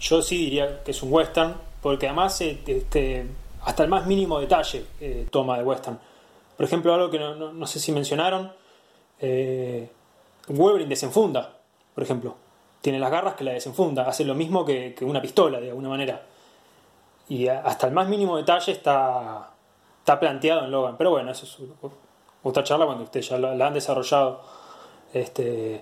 yo 0.00 0.22
sí 0.22 0.38
diría 0.38 0.82
que 0.84 0.92
es 0.92 1.02
un 1.02 1.12
western, 1.12 1.54
porque 1.82 2.06
además 2.06 2.40
este, 2.40 3.26
hasta 3.64 3.82
el 3.82 3.88
más 3.90 4.06
mínimo 4.06 4.40
detalle 4.40 4.86
eh, 5.00 5.26
toma 5.30 5.58
de 5.58 5.64
western. 5.64 5.98
Por 6.56 6.64
ejemplo, 6.64 6.94
algo 6.94 7.10
que 7.10 7.18
no, 7.18 7.34
no- 7.34 7.52
no 7.52 7.66
sé 7.66 7.78
si 7.80 7.92
mencionaron, 7.92 8.52
eh, 9.20 9.90
Wolverine 10.48 10.88
desenfunda, 10.88 11.58
por 11.94 12.02
ejemplo. 12.04 12.36
Tiene 12.80 12.98
las 12.98 13.10
garras 13.10 13.34
que 13.34 13.44
la 13.44 13.52
desenfunda, 13.52 14.08
hace 14.08 14.24
lo 14.24 14.34
mismo 14.34 14.64
que, 14.64 14.94
una 15.02 15.20
pistola, 15.22 15.60
de 15.60 15.68
alguna 15.68 15.88
manera. 15.88 16.22
Y 17.28 17.46
hasta 17.48 17.86
el 17.86 17.92
más 17.92 18.08
mínimo 18.08 18.36
detalle 18.36 18.72
está, 18.72 19.50
está 20.00 20.18
planteado 20.18 20.64
en 20.64 20.70
Logan. 20.72 20.96
Pero 20.96 21.10
bueno, 21.10 21.30
eso 21.30 21.46
es 21.46 21.58
otra 22.42 22.64
charla 22.64 22.86
cuando 22.86 23.04
ustedes 23.04 23.28
ya 23.28 23.38
la, 23.38 23.54
la 23.54 23.68
han 23.68 23.74
desarrollado. 23.74 24.42
Este, 25.14 25.80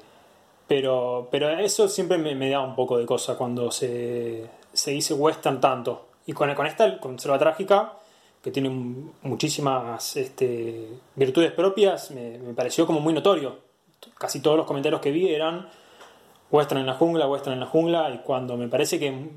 pero, 0.69 1.29
pero 1.31 1.49
eso 1.49 1.89
siempre 1.89 2.19
me, 2.19 2.35
me 2.35 2.51
da 2.51 2.61
un 2.61 2.75
poco 2.77 2.99
de 2.99 3.07
cosa 3.07 3.37
cuando 3.37 3.71
se, 3.71 4.49
se 4.73 4.91
dice 4.93 5.15
western 5.15 5.61
tanto. 5.61 6.09
Y 6.27 6.33
con, 6.33 6.55
con 6.55 6.67
esta, 6.67 6.99
con 6.99 7.19
Selva 7.19 7.39
Trágica, 7.39 7.95
que 8.43 8.51
tiene 8.51 8.71
muchísimas 9.23 10.17
este, 10.17 10.89
virtudes 11.17 11.53
propias, 11.53 12.11
me, 12.11 12.39
pareció 12.55 12.87
como 12.87 13.01
muy 13.01 13.13
notorio. 13.13 13.59
Casi 14.17 14.41
todos 14.41 14.57
los 14.57 14.67
comentarios 14.67 15.01
que 15.01 15.11
vi 15.11 15.29
eran 15.29 15.69
western 16.51 16.81
en 16.81 16.87
la 16.87 16.95
jungla, 16.95 17.29
western 17.29 17.55
en 17.55 17.61
la 17.61 17.67
jungla, 17.67 18.11
y 18.11 18.19
cuando 18.19 18.57
me 18.57 18.69
parece 18.69 18.99
que 18.99 19.29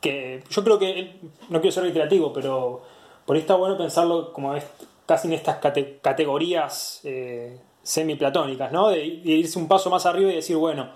que 0.00 0.44
yo 0.50 0.62
creo 0.62 0.78
que 0.78 1.18
no 1.48 1.62
quiero 1.62 1.72
ser 1.72 1.84
reiterativo, 1.84 2.30
pero 2.30 2.82
por 3.24 3.36
ahí 3.36 3.40
está 3.40 3.54
bueno 3.54 3.78
pensarlo 3.78 4.34
como 4.34 4.54
es, 4.54 4.62
casi 5.06 5.28
en 5.28 5.32
estas 5.32 5.62
cate- 5.62 5.98
categorías 6.02 7.00
eh, 7.04 7.58
semi-platónicas, 7.82 8.70
¿no? 8.70 8.90
De 8.90 9.02
irse 9.02 9.58
un 9.58 9.66
paso 9.66 9.88
más 9.88 10.04
arriba 10.04 10.30
y 10.30 10.34
decir, 10.34 10.58
bueno, 10.58 10.90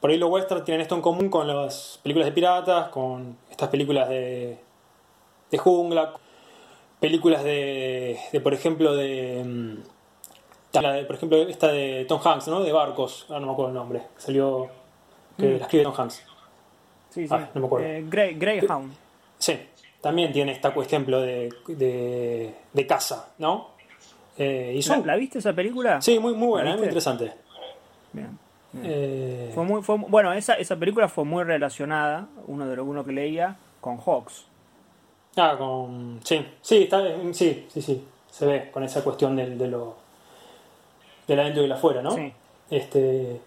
por 0.00 0.10
ahí 0.10 0.18
los 0.18 0.30
westerns 0.30 0.64
tienen 0.64 0.80
esto 0.82 0.94
en 0.94 1.00
común 1.02 1.28
con 1.30 1.46
las 1.46 1.98
películas 2.02 2.26
de 2.26 2.32
piratas, 2.32 2.88
con 2.88 3.36
estas 3.50 3.68
películas 3.68 4.08
de, 4.08 4.58
de 5.50 5.58
jungla, 5.58 6.12
películas 7.00 7.42
de, 7.44 8.18
de, 8.32 8.40
por 8.40 8.52
ejemplo, 8.54 8.94
de, 8.94 9.42
mm, 9.44 10.78
de, 10.80 11.04
por 11.04 11.16
ejemplo, 11.16 11.38
esta 11.38 11.68
de 11.68 12.04
Tom 12.06 12.20
Hanks, 12.22 12.48
¿no? 12.48 12.62
De 12.62 12.72
barcos, 12.72 13.26
ahora 13.28 13.40
no 13.40 13.46
me 13.46 13.52
acuerdo 13.52 13.70
el 13.70 13.74
nombre, 13.76 14.02
salió, 14.18 14.68
que 15.38 15.50
la 15.58 15.64
escribe 15.64 15.84
Tom 15.84 15.94
Hanks. 15.96 16.22
Sí, 17.10 17.28
sí. 17.28 17.34
Ah, 17.34 17.48
no 17.54 17.60
me 17.60 17.66
acuerdo. 17.66 17.86
Eh, 17.86 18.04
Grey- 18.08 18.34
Greyhound. 18.34 18.92
Sí, 19.38 19.58
también 20.00 20.32
tiene 20.32 20.52
esta 20.52 20.74
cuestión 20.74 21.02
ejemplo 21.02 21.20
de, 21.20 21.48
de, 21.68 22.54
de 22.72 22.86
casa, 22.86 23.32
¿no? 23.38 23.68
Eh, 24.36 24.72
y 24.74 24.76
¿La, 24.78 24.82
son, 24.82 25.06
la 25.06 25.14
viste 25.16 25.38
esa 25.38 25.52
película? 25.52 26.02
sí, 26.02 26.18
muy, 26.18 26.34
muy 26.34 26.48
buena, 26.48 26.70
¿La 26.70 26.74
eh, 26.74 26.78
muy 26.78 26.84
interesante. 26.86 27.32
Bien. 28.12 28.36
Eh, 28.82 29.50
Fue 29.54 29.64
muy, 29.64 29.82
fue, 29.82 29.96
bueno, 29.98 30.32
esa, 30.32 30.54
esa 30.54 30.76
película 30.76 31.08
fue 31.08 31.24
muy 31.24 31.44
relacionada, 31.44 32.26
uno 32.46 32.66
de 32.66 32.76
lo 32.76 32.84
uno 32.84 33.04
que 33.04 33.12
leía, 33.12 33.56
con 33.80 33.98
Hawks. 33.98 34.46
ah, 35.36 35.54
con, 35.58 36.20
sí, 36.24 36.44
sí, 36.60 36.84
está, 36.84 37.02
sí, 37.32 37.66
sí, 37.68 37.82
sí, 37.82 38.04
se 38.30 38.46
ve 38.46 38.70
con 38.72 38.82
esa 38.82 39.04
cuestión 39.04 39.36
del, 39.36 39.56
de 39.58 39.68
lo 39.68 39.96
del 41.26 41.40
adentro 41.40 41.62
y 41.62 41.64
del 41.66 41.72
afuera, 41.72 42.02
¿no? 42.02 42.10
Sí. 42.12 42.32
Este, 42.70 43.40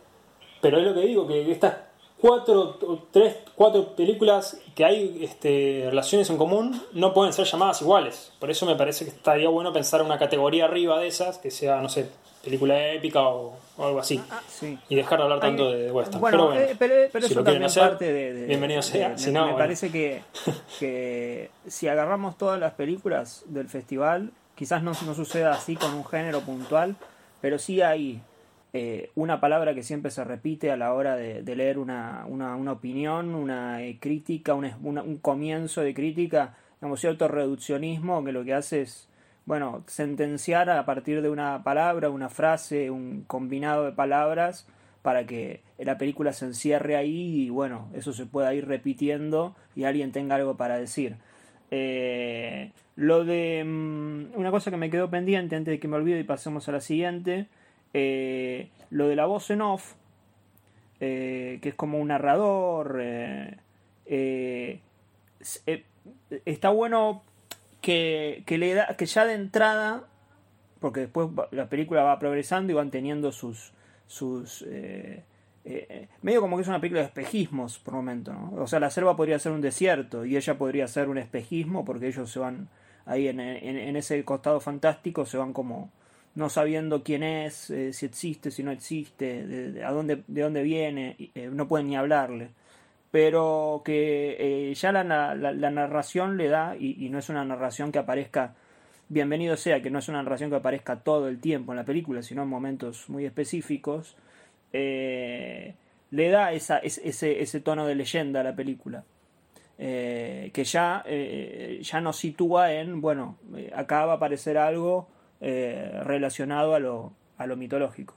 pero 0.61 0.79
es 0.79 0.85
lo 0.85 0.93
que 0.93 1.01
digo, 1.01 1.27
que 1.27 1.51
estas 1.51 1.75
cuatro, 2.19 2.77
tres, 3.11 3.35
cuatro 3.55 3.95
películas 3.95 4.59
que 4.75 4.85
hay 4.85 5.23
este, 5.23 5.83
relaciones 5.85 6.29
en 6.29 6.37
común 6.37 6.81
no 6.93 7.13
pueden 7.13 7.33
ser 7.33 7.45
llamadas 7.45 7.81
iguales. 7.81 8.33
Por 8.39 8.49
eso 8.49 8.65
me 8.65 8.75
parece 8.75 9.05
que 9.05 9.11
estaría 9.11 9.49
bueno 9.49 9.71
pensar 9.73 10.01
una 10.01 10.17
categoría 10.17 10.65
arriba 10.65 10.99
de 10.99 11.07
esas, 11.07 11.37
que 11.37 11.51
sea, 11.51 11.81
no 11.81 11.89
sé, 11.89 12.09
película 12.47 12.91
épica 12.93 13.21
o, 13.21 13.55
o 13.77 13.85
algo 13.85 13.99
así. 13.99 14.21
Sí. 14.47 14.77
Y 14.89 14.95
dejar 14.95 15.17
de 15.19 15.23
hablar 15.25 15.39
tanto 15.39 15.71
de 15.71 15.91
western. 15.91 16.19
Bueno, 16.21 16.37
pero 16.37 16.47
bueno, 16.47 16.61
eh, 16.71 16.75
pero, 16.79 16.93
pero 17.11 17.27
si 17.27 17.31
eso 17.33 17.39
lo 17.41 17.45
quieren 17.45 17.61
también 17.61 17.63
hacer, 17.63 17.89
parte 17.89 18.11
de, 18.13 18.33
de- 18.33 18.45
bienvenido 18.47 18.79
de- 18.81 18.87
sea. 18.87 19.09
me, 19.09 19.17
si 19.17 19.31
no, 19.31 19.39
me 19.41 19.51
bueno. 19.51 19.57
parece 19.57 19.91
que, 19.91 20.21
que 20.79 21.49
si 21.67 21.87
agarramos 21.87 22.37
todas 22.37 22.59
las 22.59 22.73
películas 22.73 23.43
del 23.47 23.69
festival, 23.69 24.31
quizás 24.55 24.81
no, 24.83 24.91
no 25.05 25.13
suceda 25.13 25.51
así 25.53 25.75
con 25.75 25.93
un 25.93 26.05
género 26.05 26.41
puntual, 26.41 26.95
pero 27.41 27.59
sí 27.59 27.81
hay 27.81 28.21
eh, 28.73 29.11
una 29.15 29.39
palabra 29.39 29.73
que 29.75 29.83
siempre 29.83 30.11
se 30.11 30.23
repite 30.23 30.71
a 30.71 30.77
la 30.77 30.93
hora 30.93 31.15
de, 31.15 31.41
de 31.43 31.55
leer 31.55 31.77
una, 31.79 32.25
una, 32.27 32.55
una 32.55 32.71
opinión, 32.73 33.35
una 33.35 33.83
eh, 33.83 33.97
crítica, 33.99 34.53
una- 34.53 34.77
un 34.81 35.17
comienzo 35.17 35.81
de 35.81 35.93
crítica, 35.93 36.55
digamos, 36.79 36.99
cierto 36.99 37.27
reduccionismo 37.27 38.23
que 38.23 38.31
lo 38.31 38.43
que 38.43 38.53
hace 38.53 38.81
es, 38.81 39.07
bueno, 39.47 39.83
sentenciar 39.87 40.69
a 40.69 40.85
partir 40.85 41.21
de 41.21 41.29
una 41.29 41.63
palabra, 41.63 42.09
una 42.09 42.27
frase, 42.27 42.91
un 42.91 43.23
combinado 43.25 43.85
de 43.85 43.93
palabras 43.93 44.67
para 45.01 45.25
que 45.25 45.61
la 45.77 45.97
película 45.97 46.33
se 46.33 46.45
encierre 46.45 46.97
ahí 46.97 47.43
y 47.43 47.49
bueno, 47.49 47.87
eso 47.95 48.11
se 48.11 48.25
pueda 48.25 48.53
ir 48.53 48.67
repitiendo 48.67 49.55
y 49.73 49.85
alguien 49.85 50.11
tenga 50.11 50.35
algo 50.35 50.57
para 50.57 50.77
decir. 50.77 51.15
Eh, 51.71 52.73
lo 52.97 53.23
de 53.23 53.63
mm, 53.65 54.37
una 54.37 54.51
cosa 54.51 54.69
que 54.69 54.75
me 54.75 54.89
quedó 54.89 55.09
pendiente 55.09 55.55
antes 55.55 55.71
de 55.71 55.79
que 55.79 55.87
me 55.87 55.95
olvide 55.95 56.19
y 56.19 56.25
pasemos 56.25 56.67
a 56.67 56.73
la 56.73 56.81
siguiente, 56.81 57.47
eh, 57.93 58.67
lo 58.89 59.07
de 59.07 59.15
la 59.15 59.27
voz 59.27 59.49
en 59.49 59.61
off, 59.61 59.93
eh, 60.99 61.59
que 61.61 61.69
es 61.69 61.75
como 61.75 61.99
un 61.99 62.09
narrador, 62.09 63.01
está 66.45 66.69
bueno 66.69 67.23
que, 67.81 68.43
que 68.45 68.57
le 68.57 68.73
da, 68.73 68.87
que 68.97 69.05
ya 69.05 69.25
de 69.25 69.33
entrada, 69.33 70.03
porque 70.79 71.01
después 71.01 71.29
la 71.51 71.69
película 71.69 72.03
va 72.03 72.19
progresando 72.19 72.71
y 72.71 72.75
van 72.75 72.91
teniendo 72.91 73.31
sus, 73.31 73.71
sus 74.07 74.63
eh, 74.67 75.23
eh, 75.65 76.07
medio 76.21 76.41
como 76.41 76.55
que 76.57 76.61
es 76.63 76.67
una 76.67 76.79
película 76.79 77.01
de 77.01 77.07
espejismos 77.07 77.79
por 77.79 77.93
momento, 77.95 78.33
¿no? 78.33 78.53
O 78.61 78.67
sea, 78.67 78.79
la 78.79 78.89
selva 78.89 79.15
podría 79.15 79.39
ser 79.39 79.51
un 79.51 79.61
desierto 79.61 80.25
y 80.25 80.37
ella 80.37 80.57
podría 80.57 80.87
ser 80.87 81.09
un 81.09 81.17
espejismo 81.17 81.83
porque 81.85 82.07
ellos 82.07 82.31
se 82.31 82.39
van 82.39 82.69
ahí 83.05 83.27
en, 83.27 83.39
en- 83.39 83.95
ese 83.95 84.23
costado 84.23 84.59
fantástico, 84.59 85.25
se 85.25 85.37
van 85.37 85.53
como 85.53 85.89
no 86.35 86.49
sabiendo 86.49 87.03
quién 87.03 87.23
es, 87.23 87.69
eh, 87.71 87.93
si 87.93 88.05
existe, 88.05 88.51
si 88.51 88.61
no 88.63 88.71
existe, 88.71 89.45
de, 89.47 89.71
de- 89.71 89.83
a 89.83 89.91
dónde, 89.91 90.23
de 90.27 90.41
dónde 90.41 90.61
viene, 90.63 91.15
eh, 91.35 91.49
no 91.51 91.67
pueden 91.67 91.87
ni 91.87 91.95
hablarle. 91.97 92.49
Pero 93.17 93.81
que 93.83 94.37
eh, 94.69 94.73
ya 94.75 94.91
la, 94.91 95.03
la, 95.03 95.71
narración 95.71 96.37
le 96.37 96.49
da, 96.49 96.75
y, 96.77 97.09
no 97.09 97.17
es 97.17 97.29
una 97.29 97.43
narración 97.43 97.91
que 97.91 97.97
aparezca, 97.97 98.53
bienvenido 99.09 99.57
sea, 99.57 99.81
que 99.81 99.89
no 99.89 99.97
es 99.97 100.07
una 100.07 100.21
narración 100.21 100.51
que 100.51 100.57
aparezca 100.57 100.99
todo 100.99 101.27
el 101.27 101.39
tiempo 101.39 101.71
en 101.71 101.77
la 101.77 101.83
película, 101.83 102.21
sino 102.21 102.43
en 102.43 102.49
momentos 102.49 103.09
muy 103.09 103.25
específicos, 103.25 104.15
eh, 104.71 105.73
le 106.11 106.29
da 106.29 106.53
esa, 106.53 106.77
ese, 106.77 107.41
ese 107.41 107.59
tono 107.59 107.87
de 107.87 107.95
leyenda 107.95 108.41
a 108.41 108.43
la 108.43 108.55
película. 108.55 109.03
Eh, 109.79 110.51
que 110.53 110.63
ya, 110.63 111.03
ya 111.81 112.01
nos 112.01 112.17
sitúa 112.17 112.71
en, 112.73 113.01
bueno, 113.01 113.39
acá 113.73 114.05
va 114.05 114.13
aparecer 114.13 114.59
algo 114.59 115.09
relacionado 115.41 116.75
a 116.75 116.79
lo, 116.79 117.13
a 117.39 117.47
lo 117.47 117.57
mitológico. 117.57 118.13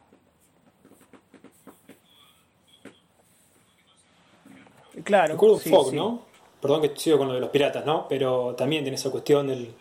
Claro. 5.04 5.34
Recuerdo 5.34 5.58
sí, 5.58 5.70
Fog, 5.70 5.90
sí. 5.90 5.96
¿no? 5.96 6.22
Perdón 6.60 6.82
que 6.82 6.92
sigo 6.96 7.16
con 7.18 7.28
lo 7.28 7.34
de 7.34 7.40
los 7.40 7.50
piratas, 7.50 7.86
¿no? 7.86 8.06
Pero 8.08 8.54
también 8.56 8.82
tiene 8.84 8.96
esa 8.96 9.10
cuestión 9.10 9.46
del, 9.48 9.72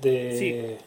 de, 0.00 0.78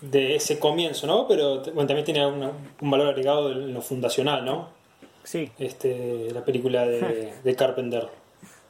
de 0.00 0.36
ese 0.36 0.58
comienzo, 0.58 1.06
¿no? 1.06 1.28
Pero 1.28 1.62
bueno, 1.62 1.86
también 1.86 2.04
tiene 2.04 2.26
una- 2.26 2.52
un 2.80 2.90
valor 2.90 3.08
agregado 3.08 3.52
en 3.52 3.74
lo 3.74 3.82
fundacional, 3.82 4.44
¿no? 4.44 4.68
Sí. 5.24 5.50
Este, 5.58 6.30
la 6.32 6.42
película 6.44 6.86
de, 6.86 7.34
de 7.44 7.54
Carpenter, 7.56 8.08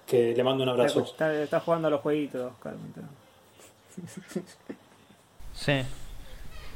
que 0.06 0.34
le 0.34 0.42
mando 0.42 0.64
un 0.64 0.70
abrazo. 0.70 1.02
está- 1.02 1.32
está 1.42 1.60
jugando 1.60 1.88
a 1.88 1.90
los 1.92 2.00
jueguitos, 2.00 2.52
Carpenter. 2.62 3.04
Sí. 5.52 5.82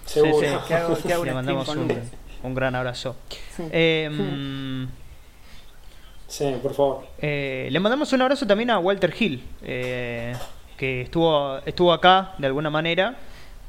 Seguro. 0.04 0.40
Sí, 0.40 0.46
sí. 0.66 0.74
Hago- 0.74 0.96
hago 1.14 1.24
Le 1.24 1.32
mandamos 1.32 1.68
un, 1.68 1.90
un 2.42 2.54
gran 2.54 2.74
abrazo. 2.74 3.16
Eh, 3.58 4.10
Sí, 6.34 6.52
por 6.60 6.74
favor. 6.74 7.06
eh, 7.18 7.68
le 7.70 7.78
mandamos 7.78 8.12
un 8.12 8.20
abrazo 8.22 8.44
también 8.44 8.68
a 8.70 8.80
Walter 8.80 9.14
Hill, 9.16 9.40
eh, 9.62 10.34
que 10.76 11.02
estuvo, 11.02 11.58
estuvo 11.58 11.92
acá 11.92 12.34
de 12.38 12.48
alguna 12.48 12.70
manera. 12.70 13.14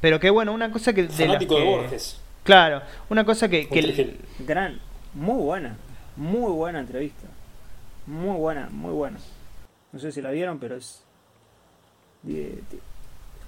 Pero 0.00 0.18
que 0.18 0.30
bueno, 0.30 0.52
una 0.52 0.72
cosa 0.72 0.92
que. 0.92 1.04
De 1.04 1.08
Fanático 1.08 1.54
de 1.54 1.64
Borges. 1.64 2.20
Claro, 2.42 2.82
una 3.08 3.24
cosa 3.24 3.48
que. 3.48 3.68
que. 3.68 4.16
Gran, 4.40 4.80
muy 5.14 5.40
buena, 5.40 5.76
muy 6.16 6.50
buena 6.50 6.80
entrevista. 6.80 7.28
Muy 8.04 8.36
buena, 8.36 8.68
muy 8.72 8.90
buena. 8.90 9.18
No 9.92 10.00
sé 10.00 10.10
si 10.10 10.20
la 10.20 10.32
vieron, 10.32 10.58
pero 10.58 10.74
es 10.74 11.04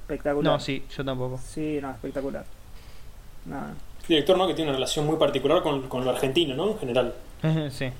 espectacular. 0.00 0.52
no, 0.52 0.60
sí, 0.60 0.84
yo 0.96 1.04
tampoco. 1.04 1.40
Sí, 1.44 1.80
no, 1.82 1.90
espectacular. 1.90 2.44
Nada. 3.46 3.74
Director, 4.06 4.38
¿no? 4.38 4.46
Que 4.46 4.54
tiene 4.54 4.70
una 4.70 4.76
relación 4.76 5.06
muy 5.06 5.16
particular 5.16 5.60
con, 5.64 5.88
con 5.88 6.04
lo 6.04 6.10
argentino, 6.12 6.54
¿no? 6.54 6.70
En 6.70 6.78
general. 6.78 7.14
sí. 7.70 7.90